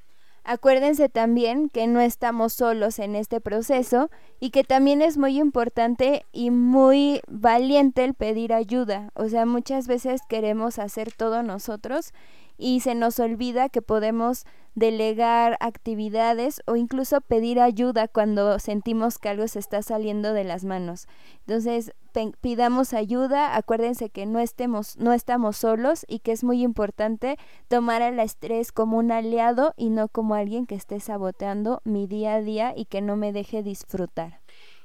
Acuérdense 0.47 1.09
también 1.09 1.71
que 1.71 1.87
no 1.87 2.01
estamos 2.01 2.53
solos 2.53 2.99
en 2.99 3.17
este 3.17 3.41
proceso 3.41 4.11
y 4.41 4.51
que 4.51 4.63
también 4.63 5.01
es 5.01 5.17
muy 5.17 5.39
importante 5.39 6.27
y 6.33 6.51
muy 6.51 7.23
valiente 7.29 8.05
el 8.05 8.13
pedir 8.13 8.53
ayuda. 8.53 9.11
O 9.15 9.27
sea, 9.29 9.47
muchas 9.47 9.87
veces 9.87 10.21
queremos 10.29 10.79
hacer 10.79 11.13
todo 11.13 11.43
nosotros 11.43 12.13
y 12.59 12.81
se 12.81 12.95
nos 12.95 13.19
olvida 13.21 13.71
que 13.71 13.81
podemos 13.81 14.45
delegar 14.75 15.57
actividades 15.61 16.61
o 16.67 16.77
incluso 16.77 17.23
pedir 17.23 17.59
ayuda 17.59 18.07
cuando 18.07 18.59
sentimos 18.59 19.19
que 19.19 19.31
algo 19.31 19.49
se 19.49 19.61
está 19.61 19.81
saliendo 19.81 20.35
de 20.35 20.45
las 20.45 20.65
manos. 20.65 21.07
Entonces, 21.47 21.95
pidamos 22.41 22.95
ayuda, 22.95 23.57
acuérdense 23.57 24.09
que 24.11 24.27
no 24.27 24.39
estemos 24.39 24.97
no 24.97 25.13
estamos 25.13 25.57
solos 25.57 26.05
y 26.09 26.21
que 26.21 26.33
es 26.33 26.45
muy 26.45 26.63
importante 26.63 27.39
tomar 27.69 28.03
al 28.03 28.21
estrés 28.21 28.73
como 28.73 28.99
un 28.99 29.13
aliado 29.13 29.75
y 29.77 29.91
no 29.91 30.09
como 30.09 30.35
alguien 30.35 30.67
que 30.67 30.75
esté 30.75 31.01
saboteando 31.01 31.81
mi 31.85 32.07
día 32.07 32.35
a 32.35 32.41
día 32.41 32.73
y 32.77 32.87
que 32.87 33.01
no 33.01 33.17
me 33.17 33.33
deje 33.33 33.63
disfrutar. 33.63 34.44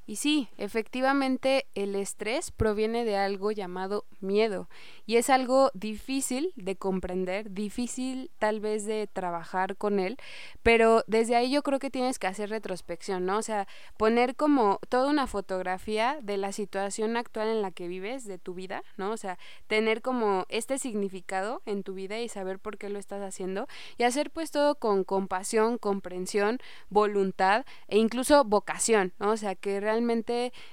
Y 0.09 0.15
sí, 0.15 0.49
efectivamente 0.57 1.67
el 1.75 1.93
estrés 1.95 2.49
proviene 2.49 3.05
de 3.05 3.15
algo 3.15 3.51
llamado 3.51 4.05
miedo 4.21 4.67
y 5.05 5.17
es 5.17 5.29
algo 5.29 5.69
difícil 5.75 6.51
de 6.55 6.75
comprender, 6.75 7.51
difícil 7.51 8.31
tal 8.39 8.59
vez 8.59 8.87
de 8.87 9.05
trabajar 9.05 9.77
con 9.77 9.99
él, 9.99 10.17
pero 10.63 11.03
desde 11.05 11.35
ahí 11.35 11.51
yo 11.51 11.61
creo 11.61 11.77
que 11.77 11.91
tienes 11.91 12.17
que 12.17 12.25
hacer 12.25 12.49
retrospección, 12.49 13.27
¿no? 13.27 13.37
O 13.37 13.43
sea, 13.43 13.67
poner 13.97 14.35
como 14.35 14.79
toda 14.89 15.11
una 15.11 15.27
fotografía 15.27 16.17
de 16.23 16.37
la 16.37 16.53
situación 16.53 17.15
actual 17.15 17.47
en 17.47 17.61
la 17.61 17.69
que 17.69 17.87
vives, 17.87 18.25
de 18.25 18.39
tu 18.39 18.55
vida, 18.55 18.81
¿no? 18.97 19.11
O 19.11 19.17
sea, 19.17 19.37
tener 19.67 20.01
como 20.01 20.47
este 20.49 20.79
significado 20.79 21.61
en 21.67 21.83
tu 21.83 21.93
vida 21.93 22.19
y 22.19 22.29
saber 22.29 22.57
por 22.57 22.79
qué 22.79 22.89
lo 22.89 22.97
estás 22.97 23.21
haciendo 23.21 23.67
y 23.99 24.03
hacer 24.03 24.31
pues 24.31 24.49
todo 24.49 24.73
con 24.73 25.03
compasión, 25.03 25.77
comprensión, 25.77 26.57
voluntad 26.89 27.63
e 27.89 27.99
incluso 27.99 28.43
vocación, 28.43 29.13
¿no? 29.19 29.29
O 29.29 29.37
sea, 29.37 29.53
que 29.53 29.79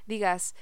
digas, 0.06 0.54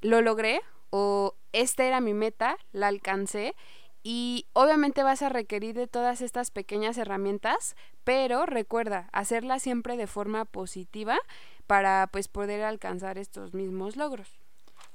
lo 0.00 0.20
logré 0.20 0.60
o 0.90 1.34
esta 1.52 1.84
era 1.84 2.00
mi 2.00 2.14
meta, 2.14 2.56
la 2.72 2.88
alcancé 2.88 3.54
y 4.02 4.46
obviamente 4.52 5.02
vas 5.02 5.22
a 5.22 5.30
requerir 5.30 5.74
de 5.74 5.86
todas 5.86 6.20
estas 6.20 6.50
pequeñas 6.50 6.98
herramientas, 6.98 7.74
pero 8.04 8.44
recuerda, 8.44 9.08
hacerlas 9.12 9.62
siempre 9.62 9.96
de 9.96 10.06
forma 10.06 10.44
positiva 10.44 11.18
para 11.66 12.08
pues 12.12 12.28
poder 12.28 12.62
alcanzar 12.62 13.16
estos 13.16 13.54
mismos 13.54 13.96
logros. 13.96 14.28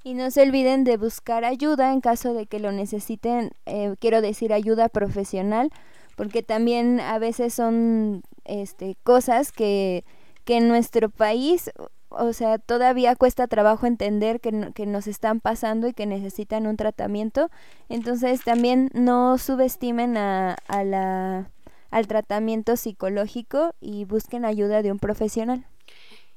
Y 0.04 0.14
no 0.14 0.30
se 0.30 0.44
olviden 0.44 0.84
de 0.84 0.98
buscar 0.98 1.44
ayuda 1.44 1.92
en 1.92 2.02
caso 2.02 2.34
de 2.34 2.46
que 2.46 2.60
lo 2.60 2.72
necesiten, 2.72 3.52
eh, 3.66 3.96
quiero 4.00 4.22
decir 4.22 4.54
ayuda 4.54 4.90
profesional, 4.90 5.72
porque 6.16 6.44
también 6.44 7.00
a 7.00 7.18
veces 7.18 7.54
son 7.54 8.22
este, 8.46 8.96
cosas 9.04 9.52
que, 9.52 10.06
que 10.46 10.58
en 10.58 10.68
nuestro 10.68 11.10
país 11.10 11.72
o 12.10 12.34
sea, 12.34 12.58
todavía 12.58 13.16
cuesta 13.16 13.48
trabajo 13.48 13.86
entender 13.86 14.40
que, 14.40 14.72
que, 14.74 14.86
nos 14.86 15.08
están 15.08 15.40
pasando 15.40 15.88
y 15.88 15.94
que 15.94 16.06
necesitan 16.06 16.68
un 16.68 16.78
tratamiento. 16.78 17.50
Entonces 17.88 18.44
también 18.44 18.90
no 18.94 19.38
subestimen 19.38 20.18
a, 20.18 20.56
a 20.68 20.84
la, 20.84 21.50
al 21.92 22.08
tratamiento 22.08 22.76
psicológico 22.76 23.74
y 23.80 24.06
busquen 24.06 24.46
ayuda 24.46 24.82
de 24.82 24.92
un 24.92 25.00
profesional. 25.00 25.66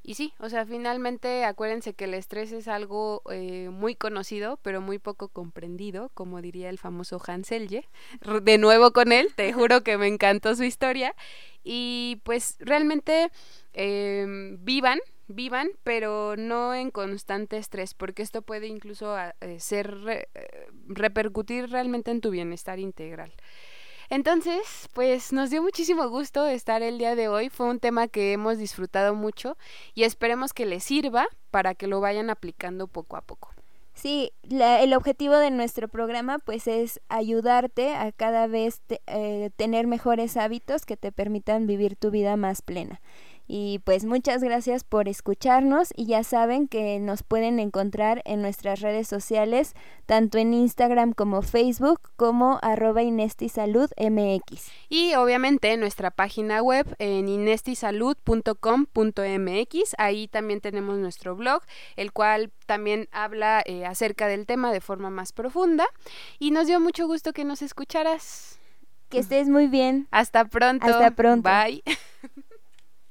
Y 0.05 0.15
sí, 0.15 0.35
o 0.41 0.49
sea, 0.49 0.67
finalmente 0.67 1.45
acuérdense 1.45 1.95
que 1.95 2.05
el 2.05 2.15
estrés 2.15 2.51
es 2.51 2.67
algo 2.67 3.23
eh, 3.31 3.69
muy 3.71 3.95
conocido, 3.95 4.59
pero 4.63 4.81
muy 4.81 4.99
poco 4.99 5.29
comprendido, 5.29 6.11
como 6.15 6.43
diría 6.43 6.71
el 6.71 6.79
famoso 6.79 7.21
Hans 7.25 7.47
Selye. 7.49 7.89
De 8.43 8.59
nuevo 8.59 8.93
con 8.93 9.13
él, 9.13 9.29
te 9.37 9.53
juro 9.53 9.83
que 9.83 9.99
me 9.99 10.09
encantó 10.09 10.57
su 10.57 10.65
historia. 10.65 11.15
Y 11.63 12.21
pues 12.25 12.57
realmente 12.59 13.31
eh, 13.75 14.57
vivan, 14.59 14.99
vivan, 15.29 15.71
pero 15.85 16.37
no 16.37 16.75
en 16.75 16.91
constante 16.91 17.57
estrés, 17.57 17.95
porque 17.95 18.23
esto 18.23 18.43
puede 18.43 18.67
incluso 18.67 19.15
ah, 19.15 19.35
eh, 19.41 19.61
ser 19.61 19.97
eh, 20.09 20.29
repercutir 20.89 21.71
realmente 21.71 22.11
en 22.11 22.21
tu 22.21 22.31
bienestar 22.31 22.79
integral. 22.79 23.33
Entonces, 24.13 24.91
pues 24.93 25.33
nos 25.33 25.49
dio 25.49 25.63
muchísimo 25.63 26.07
gusto 26.11 26.47
estar 26.47 26.83
el 26.83 26.99
día 26.99 27.17
de 27.17 27.29
hoy. 27.29 27.49
Fue 27.49 27.65
un 27.65 27.81
tema 27.81 28.09
que 28.09 28.35
hemos 28.35 28.59
disfrutado 28.59 29.15
mucho 29.15 29.57
y 29.95 30.03
esperemos 30.03 30.53
que 30.53 30.67
les 30.67 30.85
sirva 30.85 31.29
para 31.51 31.75
que 31.75 31.87
lo 31.87 31.99
vayan 32.03 32.29
aplicando 32.29 32.89
poco 32.89 33.17
a 33.17 33.23
poco. 33.23 33.55
Sí, 33.95 34.33
el 34.51 34.93
objetivo 34.93 35.37
de 35.37 35.51
nuestro 35.51 35.89
programa 35.89 36.39
pues 36.41 36.67
es 36.67 37.01
ayudarte 37.09 37.95
a 37.95 38.13
cada 38.13 38.47
vez 38.49 38.83
eh, 39.07 39.49
tener 39.57 39.87
mejores 39.87 40.37
hábitos 40.37 40.85
que 40.85 40.99
te 40.99 41.11
permitan 41.11 41.67
vivir 41.67 41.97
tu 41.97 42.11
vida 42.11 42.37
más 42.37 42.61
plena. 42.61 43.01
Y 43.55 43.81
pues 43.81 44.07
muchas 44.07 44.43
gracias 44.43 44.83
por 44.83 45.09
escucharnos 45.09 45.93
y 45.95 46.07
ya 46.07 46.25
saben 46.25 46.69
que 46.69 46.99
nos 46.99 47.23
pueden 47.23 47.61
encontrar 47.61 48.23
en 48.25 48.41
nuestras 48.41 48.81
redes 48.81 49.07
sociales, 49.07 49.75
tanto 50.07 50.39
en 50.39 50.55
Instagram 50.55 51.13
como 51.13 51.43
Facebook, 51.43 52.01
como 52.17 52.59
arroba 52.63 53.03
inestisaludmx. 53.03 54.71
Y 54.89 55.13
obviamente 55.17 55.71
en 55.71 55.81
nuestra 55.81 56.11
página 56.11 56.63
web 56.63 56.97
en 56.99 57.29
inestisalud.com.mx, 57.29 59.95
ahí 59.99 60.29
también 60.29 60.63
tenemos 60.63 60.97
nuestro 60.97 61.37
blog, 61.37 61.61
el 61.97 62.11
cual 62.11 62.51
también 62.65 63.07
habla 63.13 63.63
eh, 63.67 63.85
acerca 63.85 64.29
del 64.29 64.47
tema 64.47 64.73
de 64.73 64.81
forma 64.81 65.11
más 65.11 65.33
profunda. 65.33 65.85
Y 66.39 66.53
nos 66.53 66.69
dio 66.69 66.81
mucho 66.81 67.07
gusto 67.07 67.35
que 67.35 67.45
nos 67.45 67.61
escucharas. 67.61 68.59
Que 69.11 69.19
estés 69.19 69.51
muy 69.51 69.67
bien. 69.67 70.09
Hasta 70.11 70.47
pronto. 70.47 70.87
Hasta 70.87 71.11
pronto. 71.11 71.51
Bye. 71.51 71.83